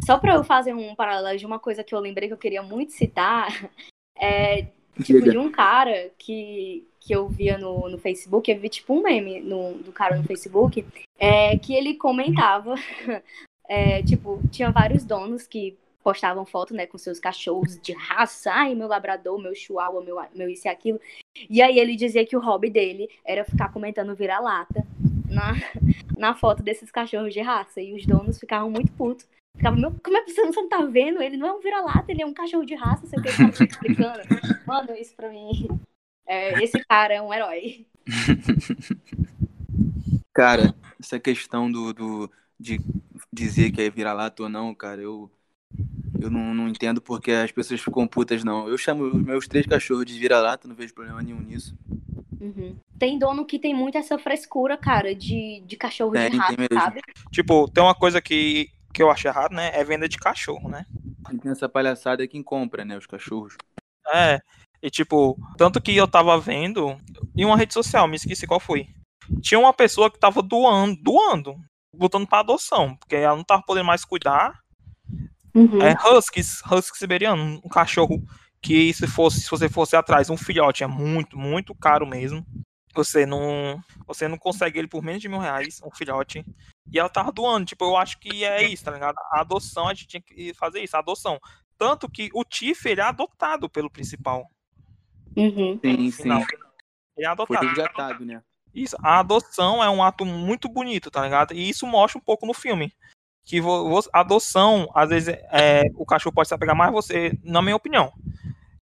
só 0.06 0.18
pra 0.18 0.36
eu 0.36 0.44
fazer 0.44 0.74
um 0.74 0.96
paralelo 0.96 1.38
de 1.38 1.46
uma 1.46 1.60
coisa 1.60 1.84
que 1.84 1.94
eu 1.94 2.00
lembrei 2.00 2.28
que 2.28 2.34
eu 2.34 2.38
queria 2.38 2.62
muito 2.62 2.94
citar, 2.94 3.70
é, 4.18 4.68
tipo, 5.02 5.30
de 5.30 5.38
um 5.38 5.52
cara 5.52 6.12
que, 6.18 6.88
que 7.00 7.14
eu 7.14 7.28
via 7.28 7.58
no, 7.58 7.90
no 7.90 7.98
Facebook, 7.98 8.52
eu 8.52 8.60
vi, 8.60 8.70
tipo, 8.70 8.94
um 8.94 9.02
meme 9.02 9.42
no, 9.42 9.74
do 9.76 9.92
cara 9.92 10.16
no 10.16 10.24
Facebook, 10.24 10.86
é, 11.18 11.58
que 11.58 11.74
ele 11.74 11.96
comentava, 11.96 12.76
é, 13.68 14.04
tipo, 14.04 14.40
tinha 14.52 14.72
vários 14.72 15.04
donos 15.04 15.48
que 15.48 15.76
postavam 16.04 16.46
foto, 16.46 16.74
né, 16.74 16.86
com 16.86 16.98
seus 16.98 17.20
cachorros 17.20 17.80
de 17.82 17.94
raça, 17.94 18.52
ai, 18.52 18.76
meu 18.76 18.88
labrador, 18.88 19.42
meu 19.42 19.56
chihuahua, 19.56 20.04
meu, 20.04 20.18
meu 20.36 20.50
isso 20.50 20.68
e 20.68 20.70
aquilo. 20.70 21.00
E 21.50 21.62
aí 21.62 21.80
ele 21.80 21.96
dizia 21.96 22.26
que 22.26 22.36
o 22.36 22.42
hobby 22.42 22.70
dele 22.70 23.10
era 23.26 23.46
ficar 23.46 23.72
comentando 23.72 24.16
vira-lata 24.16 24.86
na, 25.30 25.54
na 26.18 26.36
foto 26.36 26.62
desses 26.62 26.92
cachorros 26.92 27.34
de 27.34 27.42
raça. 27.42 27.82
E 27.82 27.94
os 27.96 28.06
donos 28.06 28.40
ficavam 28.40 28.70
muito 28.70 28.92
putos. 28.92 29.26
Ficavam, 29.56 29.80
meu, 29.80 29.96
como 30.04 30.18
é 30.18 30.22
que 30.22 30.32
você 30.32 30.42
não, 30.42 30.54
você 30.54 30.62
não 30.62 30.70
tá 30.70 30.82
vendo? 30.86 31.22
Ele 31.22 31.38
não 31.38 31.48
é 31.48 31.54
um 31.54 31.62
vira-lata, 31.62 32.12
ele 32.12 32.22
é 32.22 32.26
um 32.26 32.34
cachorro 32.34 32.66
de 32.66 32.76
raça, 32.76 33.08
sei 33.08 33.20
o 33.20 33.22
que 33.22 33.30
ele 33.30 33.52
tá 33.52 33.64
explicando. 33.64 34.20
Mano, 34.68 34.94
isso 34.96 35.16
pra 35.16 35.30
mim. 35.30 35.68
é, 36.28 36.64
esse 36.64 36.84
cara 36.86 37.14
é 37.14 37.22
um 37.22 37.34
herói. 37.34 37.86
Cara, 40.34 40.74
essa 41.00 41.20
questão 41.20 41.72
do, 41.72 41.94
do 41.94 42.32
de 42.60 42.80
dizer 43.32 43.72
que 43.72 43.82
é 43.82 43.90
vira-lata 43.90 44.44
ou 44.44 44.50
não, 44.50 44.74
cara, 44.74 45.02
eu 45.02 45.30
eu 46.20 46.30
não, 46.30 46.54
não 46.54 46.68
entendo 46.68 47.02
porque 47.02 47.32
as 47.32 47.52
pessoas 47.52 47.82
ficam 47.82 48.08
putas, 48.08 48.44
não. 48.44 48.68
Eu 48.68 48.78
chamo 48.78 49.06
os 49.06 49.24
meus 49.24 49.48
três 49.48 49.66
cachorros 49.66 50.06
de 50.06 50.18
vira-lata, 50.18 50.68
não 50.68 50.76
vejo 50.76 50.94
problema 50.94 51.22
nenhum 51.22 51.42
nisso. 51.42 51.76
Uhum. 52.40 52.76
Tem 53.00 53.18
dono 53.18 53.46
que 53.46 53.58
tem 53.58 53.74
muito 53.74 53.98
essa 53.98 54.18
frescura, 54.20 54.78
cara, 54.78 55.16
de, 55.16 55.64
de 55.66 55.78
cachorro 55.78 56.12
Tem, 56.12 56.30
de 56.30 56.38
mesmo. 56.38 56.68
sabe? 56.74 57.02
Tipo, 57.32 57.70
tem 57.70 57.84
uma 57.84 57.96
coisa 57.96 58.22
que, 58.22 58.70
que 58.94 59.02
eu 59.02 59.10
acho 59.10 59.28
errado, 59.28 59.54
né? 59.54 59.72
É 59.74 59.84
venda 59.84 60.10
de 60.10 60.18
cachorro, 60.18 60.70
né? 60.70 60.86
E 61.32 61.38
tem 61.38 61.52
essa 61.52 61.70
palhaçada 61.70 62.24
é 62.24 62.28
quem 62.28 62.44
compra, 62.44 62.84
né? 62.84 62.98
Os 62.98 63.08
cachorros. 63.08 63.56
É. 64.14 64.40
E 64.82 64.90
tipo, 64.90 65.38
tanto 65.58 65.82
que 65.82 65.96
eu 65.96 66.08
tava 66.08 66.38
vendo 66.38 66.98
em 67.36 67.46
uma 67.46 67.56
rede 67.56 67.74
social, 67.74 68.08
me 68.08 68.18
esqueci 68.18 68.46
qual 68.46 68.60
foi. 68.60 68.88
Tinha 69.42 69.60
uma 69.60 69.74
pessoa 69.74 70.12
que 70.12 70.20
tava 70.20 70.42
doando, 70.42 70.98
doando, 71.02 71.56
botando 71.96 72.28
pra 72.28 72.40
adoção, 72.40 72.98
porque 72.98 73.16
ela 73.16 73.38
não 73.38 73.44
tava 73.44 73.64
podendo 73.66 73.86
mais 73.86 74.04
cuidar. 74.04 74.63
Uhum. 75.54 75.82
É 75.82 75.96
Huskies, 76.10 76.62
Husky 76.70 76.98
siberiano, 76.98 77.62
um 77.64 77.70
cachorro 77.70 78.24
que 78.62 78.94
se 78.94 79.06
fosse, 79.08 79.42
se 79.42 79.50
você 79.50 79.70
fosse 79.70 79.96
atrás 79.96 80.30
um 80.30 80.38
filhote 80.38 80.84
é 80.84 80.88
muito, 80.88 81.38
muito 81.38 81.76
caro 81.76 82.08
mesmo. 82.08 82.46
Você 82.96 83.26
não, 83.26 83.82
você 84.08 84.28
não 84.28 84.38
consegue 84.38 84.78
ele 84.78 84.88
por 84.88 85.04
menos 85.04 85.22
de 85.22 85.28
mil 85.28 85.40
reais, 85.40 85.82
um 85.84 85.92
filhote. 85.92 86.46
E 86.92 87.00
ela 87.00 87.10
tava 87.10 87.32
doando, 87.32 87.66
tipo, 87.66 87.84
eu 87.84 87.98
acho 87.98 88.20
que 88.20 88.46
é 88.46 88.64
isso, 88.64 88.86
tá 88.86 88.92
ligado? 88.92 89.18
A 89.32 89.42
adoção, 89.42 89.88
a 89.88 89.94
gente 89.94 90.08
tinha 90.08 90.22
que 90.22 90.54
fazer 90.54 90.82
isso, 90.82 90.96
a 90.96 91.00
adoção. 91.00 91.40
Tanto 91.78 92.10
que 92.10 92.30
o 92.34 92.44
Tiff, 92.44 92.88
ele 92.88 93.02
é 93.02 93.04
adotado 93.04 93.68
pelo 93.68 93.90
principal. 93.90 94.48
Uhum. 95.36 95.80
Sim, 95.84 96.12
sim. 96.12 96.24
Ele 96.24 96.34
é 96.34 96.46
Foi 96.46 97.26
adotado. 97.26 97.68
resgatado, 97.68 98.26
né? 98.26 98.42
Isso, 98.74 98.96
a 99.04 99.20
adoção 99.20 99.84
é 99.84 99.90
um 99.90 100.04
ato 100.04 100.26
muito 100.26 100.70
bonito, 100.70 101.12
tá 101.12 101.22
ligado? 101.24 101.54
E 101.54 101.70
isso 101.70 101.86
mostra 101.86 102.20
um 102.20 102.24
pouco 102.24 102.46
no 102.46 102.54
filme. 102.54 102.94
Que 103.46 103.60
adoção, 104.14 104.90
às 104.96 105.10
vezes, 105.10 105.36
é, 105.52 105.84
o 105.96 106.06
cachorro 106.06 106.34
pode 106.34 106.48
se 106.48 106.54
apegar 106.54 106.76
mais 106.76 106.90
a 106.90 106.94
você, 106.94 107.38
na 107.44 107.62
minha 107.62 107.76
opinião. 107.76 108.12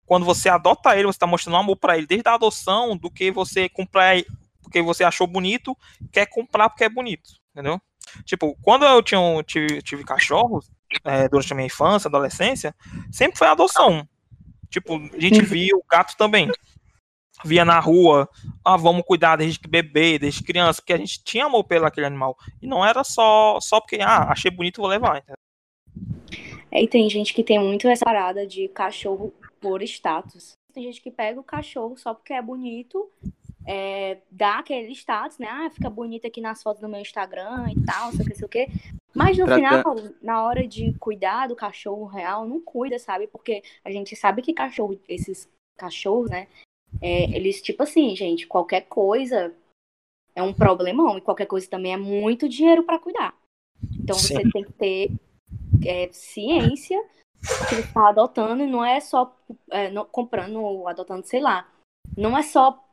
quando 0.05 0.25
você 0.25 0.49
adota 0.49 0.95
ele, 0.95 1.07
você 1.07 1.17
tá 1.17 1.25
mostrando 1.25 1.57
amor 1.57 1.77
para 1.77 1.97
ele 1.97 2.05
desde 2.05 2.27
a 2.27 2.35
adoção, 2.35 2.97
do 2.97 3.09
que 3.09 3.31
você 3.31 3.69
comprar 3.69 4.21
porque 4.61 4.81
você 4.81 5.03
achou 5.03 5.27
bonito, 5.27 5.77
quer 6.11 6.25
comprar 6.27 6.69
porque 6.69 6.85
é 6.85 6.89
bonito, 6.89 7.29
entendeu? 7.51 7.79
Tipo, 8.25 8.57
quando 8.61 8.85
eu 8.85 9.03
tinha, 9.03 9.19
tive, 9.43 9.81
tive 9.81 10.03
cachorros, 10.03 10.69
é, 11.03 11.27
durante 11.27 11.51
a 11.51 11.55
minha 11.55 11.65
infância, 11.65 12.07
adolescência, 12.07 12.75
sempre 13.11 13.37
foi 13.37 13.47
adoção. 13.47 14.07
Tipo, 14.69 14.95
a 14.95 15.19
gente 15.19 15.41
via 15.41 15.75
o 15.75 15.83
gato 15.89 16.15
também. 16.17 16.49
Via 17.43 17.65
na 17.65 17.79
rua, 17.79 18.29
ah, 18.63 18.77
vamos 18.77 19.03
cuidar 19.03 19.35
desde 19.35 19.67
bebê, 19.67 20.19
desde 20.19 20.43
criança, 20.43 20.81
porque 20.81 20.93
a 20.93 20.97
gente 20.97 21.23
tinha 21.23 21.45
amor 21.45 21.63
pelo 21.63 21.85
aquele 21.85 22.05
animal. 22.05 22.37
E 22.61 22.67
não 22.67 22.85
era 22.85 23.03
só, 23.03 23.59
só 23.59 23.79
porque, 23.79 23.99
ah, 24.01 24.29
achei 24.29 24.51
bonito, 24.51 24.81
vou 24.81 24.89
levar. 24.89 25.17
Entendeu? 25.17 25.35
É, 26.71 26.81
e 26.81 26.87
tem 26.87 27.09
gente 27.09 27.33
que 27.33 27.43
tem 27.43 27.59
muito 27.59 27.87
essa 27.87 28.05
parada 28.05 28.47
de 28.47 28.67
cachorro 28.69 29.33
por 29.59 29.81
status. 29.81 30.53
Tem 30.73 30.83
gente 30.83 31.01
que 31.01 31.11
pega 31.11 31.39
o 31.39 31.43
cachorro 31.43 31.97
só 31.97 32.13
porque 32.13 32.33
é 32.33 32.41
bonito, 32.41 33.09
é, 33.67 34.19
dá 34.31 34.59
aquele 34.59 34.91
status, 34.93 35.37
né? 35.37 35.47
Ah, 35.49 35.69
fica 35.69 35.89
bonito 35.89 36.25
aqui 36.25 36.39
nas 36.39 36.63
fotos 36.63 36.81
do 36.81 36.87
meu 36.87 37.01
Instagram 37.01 37.67
e 37.75 37.85
tal, 37.85 38.11
sei 38.11 38.25
o 38.25 38.29
que, 38.29 38.35
sei 38.35 38.45
o 38.45 38.49
que. 38.49 38.67
Mas 39.13 39.37
no 39.37 39.45
final, 39.45 39.83
na 40.21 40.43
hora 40.43 40.65
de 40.65 40.93
cuidar 40.93 41.47
do 41.47 41.55
cachorro 41.55 42.05
real, 42.05 42.47
não 42.47 42.61
cuida, 42.61 42.97
sabe? 42.97 43.27
Porque 43.27 43.61
a 43.83 43.91
gente 43.91 44.15
sabe 44.15 44.41
que 44.41 44.53
cachorro, 44.53 44.97
esses 45.07 45.49
cachorros, 45.77 46.29
né? 46.29 46.47
É, 46.99 47.23
eles, 47.35 47.61
tipo 47.61 47.83
assim, 47.83 48.15
gente, 48.15 48.47
qualquer 48.47 48.81
coisa 48.81 49.53
é 50.35 50.41
um 50.41 50.53
problemão 50.53 51.17
e 51.17 51.21
qualquer 51.21 51.45
coisa 51.45 51.69
também 51.69 51.93
é 51.93 51.97
muito 51.97 52.49
dinheiro 52.49 52.83
para 52.83 52.99
cuidar. 52.99 53.35
Então 53.99 54.17
Sim. 54.17 54.35
você 54.35 54.51
tem 54.51 54.63
que 54.63 54.73
ter 54.73 55.11
é, 55.85 56.09
ciência 56.11 57.01
que 57.67 57.75
ele 57.75 57.81
está 57.81 58.09
adotando 58.09 58.63
e 58.63 58.67
não 58.67 58.85
é 58.85 58.99
só 58.99 59.35
é, 59.71 59.89
não, 59.89 60.05
comprando 60.05 60.61
ou 60.61 60.87
adotando, 60.87 61.25
sei 61.25 61.41
lá. 61.41 61.67
Não 62.17 62.37
é 62.37 62.43
só 62.43 62.83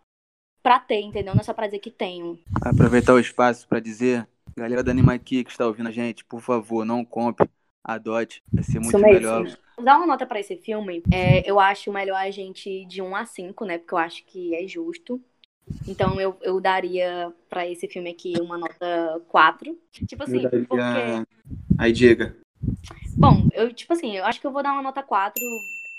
pra 0.62 0.78
ter, 0.78 1.00
entendeu? 1.00 1.34
Não 1.34 1.40
é 1.40 1.44
só 1.44 1.52
pra 1.52 1.66
dizer 1.66 1.78
que 1.78 1.90
tenho. 1.90 2.38
Aproveitar 2.62 3.14
o 3.14 3.20
espaço 3.20 3.66
para 3.68 3.80
dizer, 3.80 4.26
galera 4.56 4.82
da 4.82 4.90
Anima 4.90 5.18
que 5.18 5.40
está 5.40 5.66
ouvindo 5.66 5.88
a 5.88 5.92
gente, 5.92 6.24
por 6.24 6.40
favor, 6.40 6.84
não 6.84 7.04
compre, 7.04 7.48
adote, 7.88 8.42
vai 8.52 8.62
ser 8.62 8.78
muito 8.78 8.98
melhor. 8.98 9.44
Vou 9.74 9.84
dar 9.84 9.96
uma 9.96 10.06
nota 10.06 10.26
para 10.26 10.38
esse 10.38 10.56
filme. 10.56 11.02
É, 11.10 11.48
eu 11.50 11.58
acho 11.58 11.90
melhor 11.90 12.18
a 12.18 12.30
gente 12.30 12.84
de 12.84 13.00
1 13.00 13.16
a 13.16 13.24
5, 13.24 13.64
né? 13.64 13.78
Porque 13.78 13.94
eu 13.94 13.98
acho 13.98 14.24
que 14.26 14.54
é 14.54 14.68
justo. 14.68 15.20
Então 15.86 16.20
eu, 16.20 16.36
eu 16.42 16.60
daria 16.60 17.32
para 17.48 17.66
esse 17.66 17.88
filme 17.88 18.10
aqui 18.10 18.34
uma 18.40 18.58
nota 18.58 19.22
4. 19.28 19.78
Tipo 20.06 20.22
assim, 20.22 20.42
daria... 20.42 20.66
porque. 20.66 20.82
Aí, 21.78 21.92
diga. 21.92 22.36
Bom, 23.16 23.48
eu, 23.52 23.72
tipo 23.72 23.92
assim, 23.92 24.16
eu 24.16 24.24
acho 24.24 24.40
que 24.40 24.46
eu 24.46 24.52
vou 24.52 24.62
dar 24.62 24.72
uma 24.72 24.82
nota 24.82 25.02
4. 25.02 25.42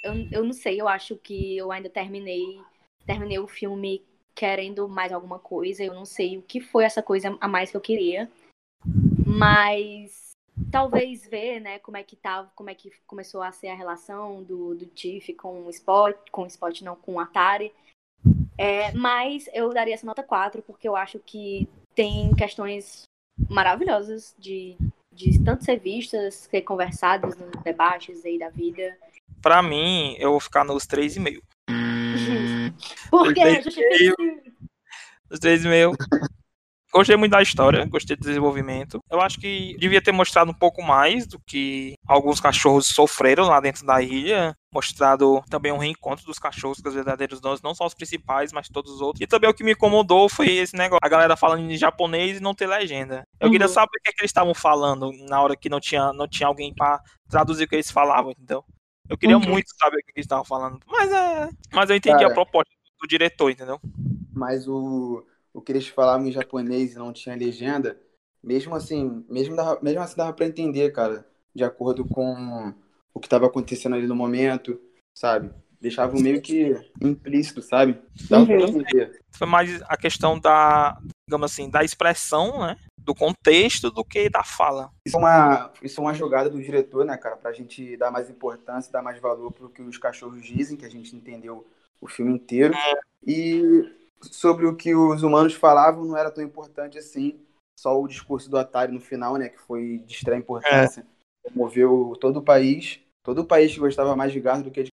Eu, 0.04 0.13
eu 0.32 0.43
não 0.43 0.54
sei, 0.54 0.80
eu 0.80 0.88
acho 0.88 1.15
que 1.15 1.58
eu 1.58 1.71
ainda 1.71 1.89
terminei. 1.89 2.60
Terminei 3.06 3.39
o 3.39 3.47
filme 3.47 4.04
querendo 4.36 4.88
mais 4.88 5.12
alguma 5.12 5.39
coisa. 5.39 5.84
Eu 5.84 5.95
não 5.95 6.06
sei 6.06 6.38
o 6.38 6.41
que 6.43 6.62
foi 6.62 6.84
essa 6.84 7.02
coisa 7.02 7.36
a 7.41 7.47
mais 7.47 7.71
que 7.71 7.78
eu 7.78 7.82
queria. 7.82 8.30
Mas 9.25 10.28
talvez 10.71 11.27
ver, 11.27 11.59
né, 11.59 11.79
como 11.79 11.97
é 11.97 12.03
que 12.03 12.15
tava, 12.15 12.51
como 12.55 12.69
é 12.69 12.75
que 12.75 12.91
começou 13.05 13.41
a 13.41 13.51
ser 13.51 13.67
a 13.67 13.75
relação 13.75 14.43
do, 14.43 14.75
do 14.75 14.85
Tiff 14.85 15.33
com 15.33 15.65
o 15.65 15.69
Spot, 15.69 16.15
com 16.31 16.43
o 16.43 16.47
Spot 16.47 16.81
não, 16.81 16.95
com 16.95 17.13
o 17.15 17.19
Atari. 17.19 17.71
É, 18.57 18.91
mas 18.93 19.49
eu 19.53 19.73
daria 19.73 19.93
essa 19.93 20.05
nota 20.05 20.21
4 20.21 20.61
porque 20.63 20.87
eu 20.87 20.95
acho 20.95 21.19
que 21.19 21.67
tem 21.95 22.33
questões 22.35 23.03
maravilhosas 23.49 24.35
de, 24.37 24.75
de 25.13 25.41
tanto 25.43 25.63
ser 25.63 25.79
vistas, 25.79 26.47
ser 26.49 26.61
conversadas 26.61 27.37
nos 27.37 27.51
debates 27.63 28.25
aí 28.25 28.37
da 28.37 28.49
vida. 28.49 28.97
Pra 29.41 29.63
mim, 29.63 30.15
eu 30.19 30.31
vou 30.31 30.39
ficar 30.39 30.65
nos 30.65 30.83
3,5. 30.85 31.41
Por 33.09 33.33
quê? 33.33 33.63
Os 35.29 35.39
3,5. 35.39 35.95
Gostei 36.91 37.15
muito 37.15 37.32
da 37.32 37.41
história, 37.41 37.86
gostei 37.86 38.15
do 38.15 38.25
desenvolvimento. 38.25 38.99
Eu 39.12 39.21
acho 39.21 39.39
que 39.39 39.78
devia 39.78 40.02
ter 40.02 40.12
mostrado 40.12 40.49
um 40.49 40.54
pouco 40.54 40.82
mais 40.82 41.28
do 41.28 41.39
que 41.39 41.93
alguns 42.08 42.39
cachorros 42.39 42.88
sofreram 42.88 43.45
lá 43.45 43.60
dentro 43.60 43.86
da 43.86 44.02
ilha. 44.02 44.56
Mostrado 44.73 45.43
também 45.49 45.71
um 45.71 45.78
reencontro 45.78 46.25
dos 46.25 46.38
cachorros 46.38 46.80
com 46.80 46.89
os 46.89 46.95
verdadeiros 46.95 47.39
donos, 47.39 47.62
não 47.62 47.73
só 47.73 47.86
os 47.86 47.93
principais, 47.93 48.52
mas 48.52 48.69
todos 48.69 48.91
os 48.93 49.02
outros. 49.02 49.21
E 49.21 49.28
também 49.28 49.49
o 49.49 49.54
que 49.54 49.63
me 49.63 49.73
incomodou 49.73 50.30
foi 50.30 50.49
esse 50.49 50.75
negócio: 50.75 50.99
a 51.02 51.10
galera 51.10 51.36
falando 51.36 51.62
em 51.62 51.78
japonês 51.78 52.38
e 52.38 52.41
não 52.41 52.56
ter 52.56 52.67
legenda. 52.67 53.23
Eu 53.39 53.47
uhum. 53.47 53.52
queria 53.52 53.67
saber 53.67 53.97
o 53.97 54.04
que, 54.04 54.10
é 54.10 54.13
que 54.13 54.21
eles 54.21 54.30
estavam 54.30 54.54
falando 54.54 55.12
na 55.28 55.41
hora 55.41 55.56
que 55.56 55.69
não 55.69 55.80
tinha, 55.80 56.12
não 56.13 56.28
tinha 56.28 56.47
alguém 56.47 56.73
para 56.73 57.02
traduzir 57.30 57.63
o 57.65 57.67
que 57.67 57.75
eles 57.75 57.91
falavam, 57.91 58.32
entendeu? 58.32 58.63
Eu 59.08 59.17
queria 59.17 59.38
uhum. 59.38 59.47
muito 59.47 59.69
saber 59.75 59.97
o 59.97 60.06
que 60.06 60.12
eles 60.15 60.25
estavam 60.25 60.45
falando. 60.45 60.80
Mas 60.88 61.12
é. 61.12 61.49
Mas 61.71 61.89
eu 61.89 61.95
entendi 61.95 62.17
Cara, 62.17 62.32
a 62.32 62.34
proposta 62.34 62.71
do 63.02 63.08
diretor, 63.08 63.49
entendeu? 63.49 63.80
Mas 64.32 64.67
o 64.67 65.23
o 65.53 65.62
que 65.62 65.71
eles 65.71 65.88
falavam 65.88 66.27
em 66.27 66.31
japonês 66.31 66.93
e 66.93 66.97
não 66.97 67.13
tinha 67.13 67.35
legenda, 67.35 67.99
mesmo 68.43 68.75
assim, 68.75 69.25
mesmo, 69.29 69.55
dava, 69.55 69.79
mesmo 69.81 70.01
assim 70.01 70.15
dava 70.15 70.33
para 70.33 70.45
entender, 70.45 70.91
cara, 70.91 71.25
de 71.53 71.63
acordo 71.63 72.05
com 72.05 72.73
o 73.13 73.19
que 73.19 73.27
estava 73.27 73.47
acontecendo 73.47 73.95
ali 73.95 74.07
no 74.07 74.15
momento, 74.15 74.79
sabe? 75.13 75.51
Deixava 75.81 76.13
meio 76.19 76.41
que 76.41 76.75
implícito, 77.01 77.62
sabe? 77.62 77.99
Dava 78.29 78.45
pra 78.45 78.55
uhum. 78.55 78.67
entender. 78.67 79.19
Foi 79.31 79.47
mais 79.47 79.81
a 79.83 79.95
questão 79.95 80.38
da, 80.38 80.97
digamos 81.27 81.51
assim, 81.51 81.69
da 81.69 81.83
expressão, 81.83 82.59
né? 82.65 82.77
Do 82.97 83.15
contexto 83.15 83.89
do 83.89 84.03
que 84.03 84.29
da 84.29 84.43
fala. 84.43 84.91
Isso 85.05 85.15
é 85.15 85.19
uma, 85.19 85.71
isso 85.81 85.99
é 85.99 86.03
uma 86.03 86.13
jogada 86.13 86.49
do 86.49 86.62
diretor, 86.62 87.05
né, 87.05 87.15
cara? 87.17 87.38
Pra 87.38 87.53
gente 87.53 87.95
dar 87.95 88.12
mais 88.12 88.29
importância, 88.29 88.91
dar 88.91 89.01
mais 89.01 89.19
valor 89.19 89.51
pro 89.51 89.69
que 89.69 89.81
os 89.81 89.97
cachorros 89.97 90.45
dizem, 90.45 90.77
que 90.77 90.85
a 90.85 90.91
gente 90.91 91.15
entendeu 91.15 91.65
o 92.01 92.07
filme 92.07 92.33
inteiro. 92.33 92.73
É. 92.75 92.99
E 93.25 93.98
sobre 94.21 94.65
o 94.65 94.75
que 94.75 94.93
os 94.95 95.23
humanos 95.23 95.53
falavam 95.53 96.05
não 96.05 96.17
era 96.17 96.32
tão 96.32 96.43
importante 96.43 96.97
assim. 96.97 97.39
Só 97.79 97.99
o 97.99 98.08
discurso 98.08 98.49
do 98.49 98.58
Atari 98.58 98.91
no 98.91 98.99
final, 98.99 99.38
né, 99.38 99.49
que 99.49 99.60
foi 99.60 99.99
de 99.99 100.13
extrema 100.13 100.39
importância, 100.39 101.05
é. 101.45 101.49
moveu 101.53 102.17
todo 102.19 102.38
o 102.38 102.43
país. 102.43 102.99
Todo 103.23 103.41
o 103.41 103.45
país 103.45 103.73
que 103.73 103.79
gostava 103.79 104.15
mais 104.15 104.34
de 104.34 104.39
gato 104.39 104.63
do 104.63 104.71
que 104.71 104.84
de 104.84 104.89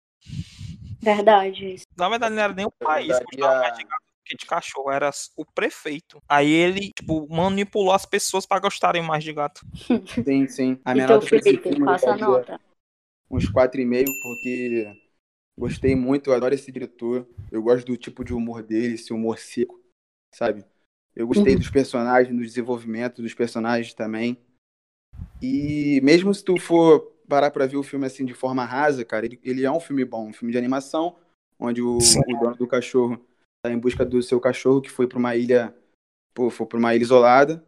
Verdade. 1.02 1.76
Na 1.96 2.08
verdade, 2.08 2.34
não 2.34 2.42
era 2.42 2.52
nem 2.52 2.66
o 2.66 2.70
país 2.70 3.18
que 3.18 3.36
gostava 3.36 3.56
a... 3.56 3.60
mais 3.60 3.78
de 3.78 3.84
gato 3.84 4.00
do 4.00 4.24
que 4.24 4.36
de 4.36 4.46
cachorro, 4.46 4.90
era 4.90 5.10
o 5.36 5.44
prefeito. 5.44 6.22
Aí 6.28 6.50
ele, 6.50 6.92
tipo, 6.92 7.26
manipulou 7.28 7.92
as 7.92 8.04
pessoas 8.04 8.44
para 8.46 8.60
gostarem 8.60 9.02
mais 9.02 9.24
de 9.24 9.32
gato. 9.32 9.60
Sim, 10.24 10.46
sim. 10.46 10.80
A 10.84 10.92
minha 10.92 11.04
então, 11.04 11.16
nota 11.16 11.26
Felipe, 11.26 11.84
passa 11.84 12.12
a 12.12 12.16
nota. 12.16 12.60
Uns 13.30 13.50
4,5, 13.50 14.04
porque 14.22 14.92
Gostei 15.60 15.94
muito, 15.94 16.30
eu 16.30 16.34
adoro 16.34 16.54
esse 16.54 16.72
diretor. 16.72 17.28
Eu 17.52 17.62
gosto 17.62 17.84
do 17.84 17.94
tipo 17.94 18.24
de 18.24 18.32
humor 18.32 18.62
dele, 18.62 18.94
esse 18.94 19.12
humor 19.12 19.38
seco, 19.38 19.78
sabe? 20.32 20.64
Eu 21.14 21.26
gostei 21.26 21.52
uhum. 21.52 21.58
dos 21.58 21.68
personagens, 21.68 22.34
do 22.34 22.42
desenvolvimento 22.42 23.20
dos 23.20 23.34
personagens 23.34 23.92
também. 23.92 24.38
E 25.42 26.00
mesmo 26.02 26.32
se 26.32 26.42
tu 26.42 26.56
for 26.58 27.00
parar 27.28 27.50
pra 27.50 27.66
ver 27.66 27.76
o 27.76 27.82
filme 27.82 28.06
assim 28.06 28.24
de 28.24 28.32
forma 28.32 28.64
rasa, 28.64 29.04
cara, 29.04 29.26
ele, 29.26 29.38
ele 29.44 29.66
é 29.66 29.70
um 29.70 29.78
filme 29.78 30.02
bom, 30.02 30.28
um 30.28 30.32
filme 30.32 30.50
de 30.50 30.56
animação, 30.56 31.14
onde 31.58 31.82
o, 31.82 31.98
o 31.98 32.40
dono 32.40 32.56
do 32.56 32.66
cachorro 32.66 33.22
tá 33.62 33.70
em 33.70 33.78
busca 33.78 34.02
do 34.02 34.22
seu 34.22 34.40
cachorro, 34.40 34.80
que 34.80 34.90
foi 34.90 35.06
pra 35.06 35.18
uma 35.18 35.36
ilha, 35.36 35.76
pô, 36.32 36.48
foi 36.48 36.66
pra 36.66 36.78
uma 36.78 36.94
ilha 36.94 37.02
isolada. 37.02 37.62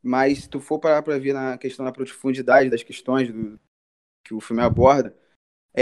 Mas 0.00 0.44
se 0.44 0.48
tu 0.48 0.60
for 0.60 0.78
parar 0.78 1.02
pra 1.02 1.18
ver 1.18 1.32
na 1.32 1.58
questão 1.58 1.84
da 1.84 1.90
profundidade 1.90 2.70
das 2.70 2.84
questões 2.84 3.32
do, 3.32 3.58
que 4.24 4.32
o 4.32 4.40
filme 4.40 4.62
aborda, 4.62 5.16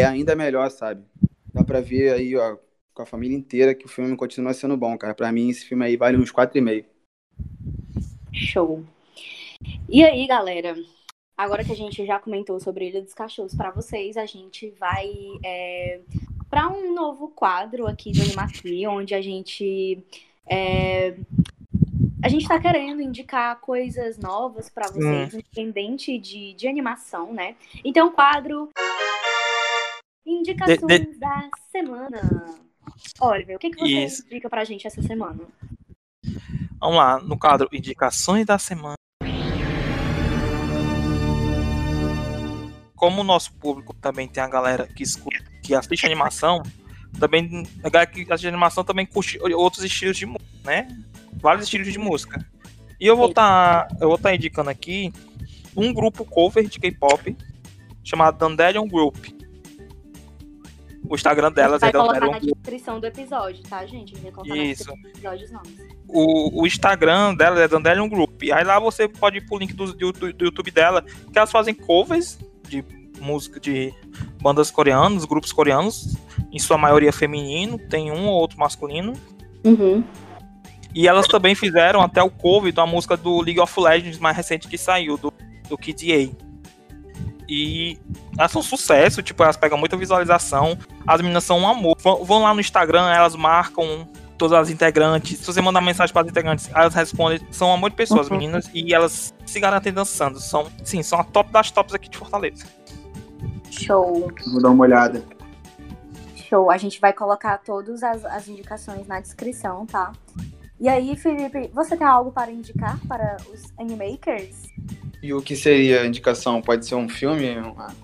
é 0.01 0.05
ainda 0.05 0.37
melhor, 0.37 0.71
sabe? 0.71 1.05
Dá 1.53 1.65
pra 1.65 1.81
ver 1.81 2.13
aí, 2.13 2.37
ó, 2.37 2.57
com 2.93 3.03
a 3.03 3.07
família 3.07 3.37
inteira 3.37 3.75
que 3.75 3.87
o 3.87 3.89
filme 3.89 4.17
continua 4.17 4.53
sendo 4.53 4.77
bom, 4.77 4.97
cara. 4.99 5.15
Pra 5.15 5.33
mim, 5.33 5.49
esse 5.49 5.65
filme 5.65 5.85
aí 5.85 5.97
vale 5.97 6.17
uns 6.17 6.33
4,5. 6.33 6.85
Show. 8.33 8.85
E 9.89 10.05
aí, 10.05 10.27
galera? 10.27 10.77
Agora 11.37 11.65
que 11.65 11.73
a 11.73 11.77
gente 11.77 12.05
já 12.05 12.19
comentou 12.19 12.59
sobre 12.61 12.89
Ilha 12.89 13.03
dos 13.03 13.15
Cachorros 13.15 13.55
para 13.55 13.71
vocês, 13.71 14.17
a 14.17 14.27
gente 14.27 14.71
vai 14.79 15.11
é, 15.45 16.01
para 16.49 16.69
um 16.69 16.95
novo 16.95 17.29
quadro 17.29 17.87
aqui 17.87 18.13
do 18.13 18.23
Animacia, 18.23 18.91
onde 18.91 19.15
a 19.15 19.21
gente 19.21 20.03
é, 20.47 21.17
a 22.23 22.29
gente 22.29 22.43
está 22.43 22.59
querendo 22.59 23.03
indicar 23.03 23.61
coisas 23.61 24.19
novas 24.19 24.69
para 24.69 24.89
vocês, 24.89 25.35
hum. 25.35 25.39
independente 25.39 26.19
de, 26.19 26.55
de 26.55 26.67
animação, 26.67 27.33
né? 27.33 27.55
Então, 27.85 28.11
quadro 28.11 28.69
Indicações 30.51 31.01
de, 31.01 31.13
de... 31.13 31.19
da 31.19 31.51
semana. 31.73 32.21
Oliver, 33.21 33.57
o 33.57 33.59
que, 33.59 33.71
que 33.71 33.81
você 33.81 34.05
Isso. 34.05 34.27
indica 34.27 34.49
pra 34.49 34.65
gente 34.65 34.87
essa 34.87 35.03
semana? 35.03 35.41
Vamos 36.79 36.97
lá, 36.97 37.19
no 37.21 37.39
quadro 37.39 37.69
Indicações 37.73 38.47
da 38.47 38.59
Semana. 38.59 38.95
Como 42.95 43.21
o 43.21 43.25
nosso 43.25 43.53
público 43.55 43.95
também 43.95 44.29
tem 44.29 44.43
a 44.43 44.49
galera 44.49 44.87
que 44.87 45.03
escuta, 45.03 45.45
que 45.63 45.75
assiste 45.75 46.07
animação, 46.07 46.63
também 47.19 47.65
a 47.83 47.91
galera 47.91 48.11
que 48.11 48.21
assiste 48.33 48.49
animação 48.49 48.85
também 48.85 49.05
curte 49.05 49.39
outros 49.55 49.85
estilos 49.85 50.17
de 50.17 50.27
música, 50.27 50.47
né? 50.65 50.89
Vários 51.35 51.65
estilos 51.65 51.93
de 51.93 51.99
música. 51.99 52.47
E 52.99 53.07
eu 53.07 53.17
vou 53.17 53.29
estar 53.29 53.87
tá, 53.87 53.97
eu 54.01 54.09
vou 54.09 54.17
estar 54.17 54.31
tá 54.31 54.35
indicando 54.35 54.71
aqui 54.71 55.13
um 55.77 55.93
grupo 55.93 56.25
cover 56.25 56.67
de 56.67 56.79
K-pop 56.79 57.37
chamado 58.03 58.39
Dandelion 58.39 58.89
Group. 58.89 59.36
O 61.09 61.15
Instagram 61.15 61.53
delas 61.53 61.81
vai 61.81 61.91
é 61.91 61.93
colocar 61.93 62.21
Dandelion 62.21 62.33
na 62.33 62.39
descrição 62.39 63.01
do 63.01 63.07
episódio, 63.07 63.63
tá, 63.65 63.85
gente? 63.87 64.15
A 64.15 64.17
gente 64.17 64.23
vai 64.23 64.33
colocar 64.33 64.57
Isso. 64.57 64.87
na 64.89 64.95
descrição 64.95 64.97
do 64.97 65.09
episódio. 65.09 65.61
O, 66.09 66.63
o 66.63 66.67
Instagram 66.67 67.35
dela 67.35 67.61
é 67.61 67.69
Dandelion 67.69 68.09
Group. 68.09 68.43
Aí 68.53 68.65
lá 68.65 68.79
você 68.79 69.09
pode 69.09 69.39
ir 69.39 69.47
pro 69.47 69.59
link 69.59 69.73
do, 69.73 69.93
do, 69.93 70.13
do 70.13 70.45
YouTube 70.45 70.71
dela, 70.71 71.03
que 71.03 71.39
elas 71.39 71.51
fazem 71.51 71.75
covers 71.75 72.39
de 72.69 72.85
música 73.21 73.59
de 73.59 73.93
bandas 74.41 74.71
coreanas, 74.71 75.25
grupos 75.25 75.53
coreanos, 75.53 76.17
em 76.53 76.59
sua 76.59 76.79
maioria 76.79 77.13
feminino, 77.13 77.79
tem 77.79 78.11
um 78.11 78.27
ou 78.27 78.35
outro 78.35 78.59
masculino. 78.59 79.13
Uhum. 79.65 80.05
E 80.95 81.07
elas 81.07 81.27
também 81.27 81.55
fizeram 81.55 82.01
até 82.01 82.23
o 82.23 82.31
cover 82.31 82.73
da 82.73 82.87
música 82.87 83.17
do 83.17 83.41
League 83.41 83.61
of 83.61 83.79
Legends 83.79 84.19
mais 84.19 84.37
recente 84.37 84.67
que 84.67 84.79
saiu, 84.79 85.19
do, 85.19 85.33
do 85.69 85.77
Kid 85.77 86.13
A. 86.13 86.46
E 87.49 87.99
elas 88.39 88.51
são 88.51 88.61
um 88.61 88.65
sucesso, 88.65 89.23
tipo, 89.23 89.43
elas 89.43 89.57
pegam 89.57 89.79
muita 89.79 89.97
visualização. 89.97 90.77
As 91.07 91.21
meninas 91.21 91.45
são 91.45 91.59
um 91.59 91.69
amor. 91.69 91.97
Vão, 92.01 92.25
vão 92.25 92.43
lá 92.43 92.53
no 92.53 92.61
Instagram, 92.61 93.09
elas 93.09 93.35
marcam 93.37 94.09
todas 94.37 94.59
as 94.59 94.71
integrantes. 94.71 95.39
Se 95.39 95.47
você 95.47 95.61
mandar 95.63 95.81
mensagem 95.81 96.13
para 96.13 96.23
as 96.23 96.29
integrantes, 96.29 96.69
elas 96.75 96.95
respondem. 96.95 97.41
São 97.51 97.69
um 97.69 97.73
amor 97.73 97.91
de 97.91 97.97
pessoas, 97.97 98.29
Uhum. 98.29 98.37
meninas, 98.37 98.69
e 98.75 98.93
elas 98.93 99.33
se 99.47 99.61
garantem 99.61 99.93
dançando. 99.93 100.41
São, 100.41 100.67
sim, 100.85 101.03
são 101.03 101.21
a 101.21 101.25
top 101.25 101.51
das 101.51 101.71
tops 101.71 101.95
aqui 101.95 102.09
de 102.09 102.19
Fortaleza. 102.19 102.67
Show. 103.71 104.31
Vou 104.53 104.63
dar 104.63 104.71
uma 104.71 104.85
olhada. 104.85 105.23
Show. 106.35 106.71
A 106.71 106.77
gente 106.77 107.01
vai 107.01 107.13
colocar 107.13 107.59
todas 107.59 108.03
as, 108.03 108.25
as 108.25 108.49
indicações 108.49 109.07
na 109.07 109.21
descrição, 109.21 109.87
tá? 109.87 110.13
E 110.79 110.89
aí, 110.89 111.17
Felipe, 111.17 111.71
você 111.73 111.97
tem 111.97 112.07
algo 112.07 112.31
para 112.31 112.51
indicar 112.51 112.99
para 113.09 113.37
os 113.53 113.63
animakers? 113.79 114.57
E 115.23 115.33
o 115.33 115.41
que 115.41 115.57
seria 115.57 116.03
a 116.03 116.07
indicação? 116.07 116.61
Pode 116.61 116.87
ser 116.87 116.95
um 116.97 117.09
filme? 117.09 117.57
Uma- 117.59 117.95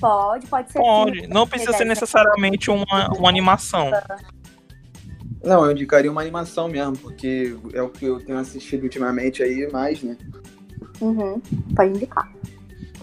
Pode, 0.00 0.46
pode 0.46 0.72
ser. 0.72 0.78
Pode, 0.78 1.20
filme, 1.20 1.28
não 1.34 1.46
precisa 1.46 1.72
ser 1.72 1.78
desenho. 1.78 1.88
necessariamente 1.90 2.70
uma, 2.70 3.10
uma 3.14 3.28
animação. 3.28 3.90
Não, 5.44 5.64
eu 5.64 5.72
indicaria 5.72 6.10
uma 6.10 6.20
animação 6.20 6.68
mesmo, 6.68 6.96
porque 6.96 7.56
é 7.74 7.82
o 7.82 7.88
que 7.88 8.06
eu 8.06 8.20
tenho 8.24 8.38
assistido 8.38 8.84
ultimamente 8.84 9.42
aí 9.42 9.68
mais, 9.72 10.02
né? 10.02 10.16
Uhum. 11.00 11.40
Pode 11.74 11.90
indicar. 11.90 12.32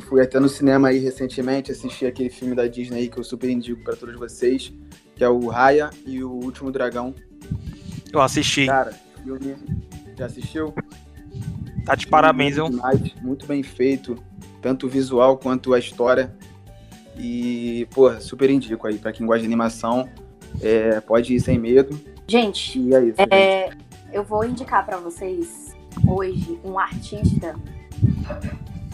Fui 0.07 0.21
até 0.21 0.39
no 0.39 0.47
cinema 0.49 0.87
aí 0.87 0.99
recentemente, 0.99 1.71
assisti 1.71 2.05
aquele 2.05 2.29
filme 2.29 2.55
da 2.55 2.65
Disney 2.65 2.99
aí 3.01 3.09
que 3.09 3.17
eu 3.19 3.23
super 3.23 3.49
indico 3.49 3.83
pra 3.83 3.95
todos 3.95 4.15
vocês, 4.15 4.73
que 5.15 5.23
é 5.23 5.29
o 5.29 5.47
Raya 5.47 5.89
e 6.05 6.23
o 6.23 6.31
Último 6.31 6.71
Dragão. 6.71 7.13
Eu 8.11 8.21
assisti. 8.21 8.65
Cara, 8.65 8.93
filme. 9.37 9.83
Já 10.17 10.25
assistiu? 10.25 10.73
Tá 11.85 11.95
de 11.95 12.07
parabéns, 12.07 12.55
demais, 12.55 13.13
Muito 13.21 13.45
bem 13.45 13.63
feito, 13.63 14.15
tanto 14.61 14.85
o 14.85 14.89
visual 14.89 15.37
quanto 15.37 15.73
a 15.73 15.79
história. 15.79 16.35
E, 17.17 17.87
porra, 17.91 18.19
super 18.21 18.49
indico 18.49 18.87
aí. 18.87 18.97
Pra 18.97 19.11
quem 19.11 19.25
gosta 19.25 19.41
de 19.41 19.45
animação, 19.45 20.09
é, 20.61 20.99
pode 21.01 21.33
ir 21.33 21.39
sem 21.39 21.57
medo. 21.57 21.99
Gente, 22.27 22.79
E 22.79 22.93
é 22.93 23.03
isso. 23.03 23.15
gente. 23.17 23.33
é, 23.33 23.71
eu 24.11 24.23
vou 24.23 24.45
indicar 24.45 24.85
para 24.85 24.97
vocês 24.97 25.75
hoje 26.07 26.59
um 26.63 26.77
artista 26.77 27.55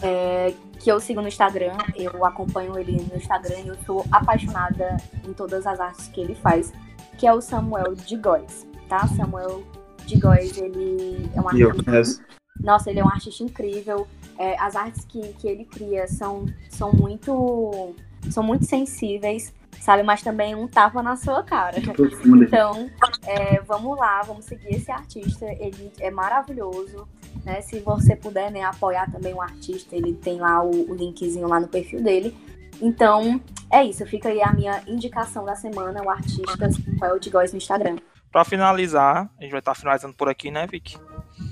é, 0.02 0.52
que 0.80 0.90
eu 0.90 0.98
sigo 0.98 1.20
no 1.20 1.28
Instagram. 1.28 1.76
Eu 1.94 2.24
acompanho 2.24 2.78
ele 2.78 2.92
no 3.10 3.16
Instagram 3.16 3.58
e 3.64 3.68
eu 3.68 3.76
sou 3.84 4.04
apaixonada 4.10 4.96
em 5.26 5.32
todas 5.32 5.66
as 5.66 5.78
artes 5.78 6.08
que 6.08 6.20
ele 6.20 6.34
faz, 6.34 6.72
que 7.18 7.26
é 7.26 7.32
o 7.32 7.40
Samuel 7.40 7.94
de 7.94 8.16
Góes, 8.16 8.66
tá? 8.88 9.06
Samuel 9.08 9.62
de 10.06 10.18
Góes, 10.18 10.56
ele 10.56 11.28
é 11.34 11.40
um 11.40 11.48
artista. 11.48 12.24
Nossa, 12.60 12.90
ele 12.90 13.00
é 13.00 13.04
um 13.04 13.08
artista 13.08 13.42
incrível. 13.42 14.06
É, 14.38 14.58
as 14.60 14.76
artes 14.76 15.04
que, 15.04 15.20
que 15.34 15.46
ele 15.46 15.64
cria 15.64 16.06
são, 16.06 16.46
são 16.70 16.92
muito 16.92 17.94
são 18.30 18.42
muito 18.42 18.64
sensíveis, 18.64 19.54
sabe? 19.80 20.02
Mas 20.02 20.22
também 20.22 20.54
um 20.54 20.66
tapa 20.66 21.02
na 21.02 21.16
sua 21.16 21.42
cara. 21.42 21.76
Então, 21.78 22.90
é, 23.24 23.60
vamos 23.62 23.96
lá, 23.96 24.22
vamos 24.22 24.44
seguir 24.44 24.74
esse 24.74 24.90
artista. 24.90 25.46
Ele 25.46 25.92
é 26.00 26.10
maravilhoso. 26.10 27.06
Né? 27.44 27.60
Se 27.60 27.78
você 27.80 28.16
puder 28.16 28.50
né, 28.50 28.62
apoiar 28.62 29.10
também 29.10 29.32
o 29.32 29.40
artista, 29.40 29.94
ele 29.94 30.14
tem 30.14 30.40
lá 30.40 30.62
o, 30.62 30.90
o 30.90 30.94
linkzinho 30.94 31.46
lá 31.46 31.60
no 31.60 31.68
perfil 31.68 32.02
dele. 32.02 32.36
Então, 32.80 33.40
é 33.70 33.84
isso. 33.84 34.04
Fica 34.06 34.28
aí 34.28 34.42
a 34.42 34.52
minha 34.52 34.82
indicação 34.86 35.44
da 35.44 35.54
semana, 35.54 36.02
o 36.02 36.10
artista 36.10 36.70
Samuel 36.70 37.18
de 37.18 37.30
Góes 37.30 37.52
no 37.52 37.58
Instagram. 37.58 37.96
Pra 38.36 38.44
finalizar, 38.44 39.30
a 39.38 39.42
gente 39.42 39.50
vai 39.50 39.60
estar 39.60 39.74
finalizando 39.74 40.14
por 40.14 40.28
aqui, 40.28 40.50
né, 40.50 40.66
Vicky? 40.66 40.98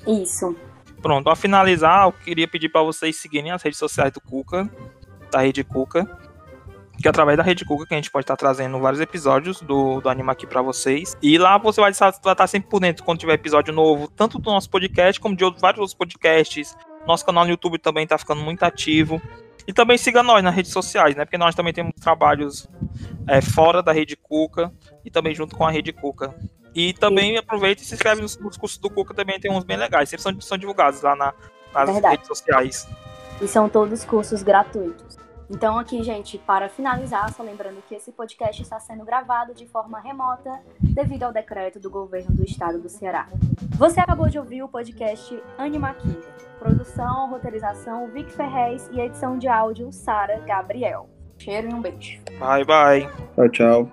Isso. 0.06 0.54
Pronto, 1.00 1.24
pra 1.24 1.34
finalizar, 1.34 2.04
eu 2.04 2.12
queria 2.12 2.46
pedir 2.46 2.68
pra 2.68 2.82
vocês 2.82 3.16
seguirem 3.16 3.50
as 3.52 3.62
redes 3.62 3.78
sociais 3.78 4.12
do 4.12 4.20
Cuca, 4.20 4.68
da 5.30 5.40
Rede 5.40 5.64
Cuca. 5.64 6.04
Que 7.00 7.08
é 7.08 7.10
através 7.10 7.38
da 7.38 7.42
Rede 7.42 7.64
Cuca 7.64 7.86
que 7.86 7.94
a 7.94 7.96
gente 7.96 8.10
pode 8.10 8.24
estar 8.24 8.36
trazendo 8.36 8.78
vários 8.78 9.00
episódios 9.00 9.62
do, 9.62 9.98
do 10.02 10.10
Anima 10.10 10.32
aqui 10.32 10.46
pra 10.46 10.60
vocês. 10.60 11.16
E 11.22 11.38
lá 11.38 11.56
você 11.56 11.80
vai 11.80 11.90
estar, 11.90 12.10
vai 12.22 12.34
estar 12.34 12.46
sempre 12.46 12.68
por 12.68 12.80
dentro 12.80 13.02
quando 13.02 13.18
tiver 13.18 13.32
episódio 13.32 13.72
novo, 13.72 14.06
tanto 14.08 14.38
do 14.38 14.50
nosso 14.50 14.68
podcast 14.68 15.18
como 15.18 15.34
de 15.34 15.42
outros, 15.42 15.62
vários 15.62 15.80
outros 15.80 15.96
podcasts. 15.96 16.76
Nosso 17.06 17.24
canal 17.24 17.44
no 17.44 17.50
YouTube 17.50 17.78
também 17.78 18.06
tá 18.06 18.18
ficando 18.18 18.42
muito 18.42 18.62
ativo. 18.62 19.22
E 19.66 19.72
também 19.72 19.96
siga 19.96 20.22
nós 20.22 20.44
nas 20.44 20.54
redes 20.54 20.70
sociais, 20.70 21.16
né? 21.16 21.24
Porque 21.24 21.38
nós 21.38 21.54
também 21.54 21.72
temos 21.72 21.94
trabalhos 21.98 22.68
é, 23.26 23.40
fora 23.40 23.82
da 23.82 23.90
Rede 23.90 24.18
Cuca 24.18 24.70
e 25.02 25.10
também 25.10 25.34
junto 25.34 25.56
com 25.56 25.66
a 25.66 25.70
Rede 25.70 25.90
Cuca. 25.90 26.34
E 26.74 26.92
também 26.92 27.36
aproveita 27.38 27.82
e 27.82 27.84
se 27.84 27.94
inscreve 27.94 28.20
nos, 28.20 28.36
nos 28.38 28.56
cursos 28.56 28.78
do 28.78 28.90
Cuca, 28.90 29.14
também 29.14 29.38
tem 29.38 29.50
uns 29.52 29.64
bem 29.64 29.76
legais. 29.76 30.08
Sempre 30.08 30.22
são, 30.22 30.40
são 30.40 30.58
divulgados 30.58 31.02
lá 31.02 31.14
na- 31.14 31.34
nas 31.72 31.90
Verdade. 31.90 32.16
redes 32.16 32.26
sociais. 32.28 32.88
E 33.40 33.46
são 33.48 33.68
todos 33.68 34.04
cursos 34.04 34.42
gratuitos. 34.42 35.16
Então, 35.50 35.78
aqui, 35.78 36.02
gente, 36.02 36.38
para 36.38 36.68
finalizar, 36.70 37.32
só 37.34 37.42
lembrando 37.42 37.82
que 37.86 37.94
esse 37.94 38.10
podcast 38.10 38.62
está 38.62 38.80
sendo 38.80 39.04
gravado 39.04 39.52
de 39.54 39.66
forma 39.66 40.00
remota 40.00 40.50
devido 40.80 41.24
ao 41.24 41.32
decreto 41.32 41.78
do 41.78 41.90
governo 41.90 42.34
do 42.34 42.44
estado 42.44 42.80
do 42.80 42.88
Ceará. 42.88 43.28
Você 43.76 44.00
acabou 44.00 44.28
de 44.28 44.38
ouvir 44.38 44.62
o 44.62 44.68
podcast 44.68 45.38
Anima 45.58 45.90
Aqui. 45.90 46.18
Produção, 46.58 47.28
roteirização, 47.28 48.08
Vic 48.10 48.32
Ferrez 48.32 48.88
e 48.92 49.00
edição 49.00 49.36
de 49.36 49.46
áudio, 49.46 49.92
Sara 49.92 50.38
Gabriel. 50.46 51.10
Cheiro 51.36 51.68
e 51.68 51.74
um 51.74 51.82
beijo. 51.82 52.20
Bye, 52.38 52.64
bye. 52.64 53.06
Tchau, 53.34 53.48
tchau. 53.50 53.88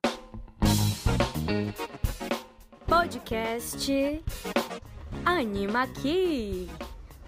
Podcast 3.12 4.24
Anima 5.26 5.82
aqui. 5.84 6.70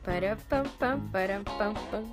Para 0.01 0.37
pam 0.47 0.63
pam 0.79 1.01
para 1.11 1.41
pam 1.41 1.73
pam. 1.73 2.03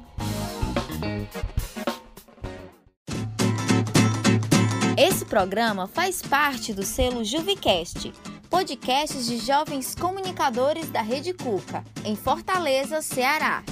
Esse 4.98 5.24
programa 5.24 5.86
faz 5.86 6.20
parte 6.20 6.74
do 6.74 6.82
selo 6.82 7.24
Juvicast, 7.24 8.12
podcasts 8.50 9.26
de 9.26 9.38
jovens 9.38 9.94
comunicadores 9.94 10.90
da 10.90 11.00
Rede 11.00 11.32
Cuca, 11.32 11.84
em 12.04 12.16
Fortaleza, 12.16 13.00
Ceará. 13.00 13.62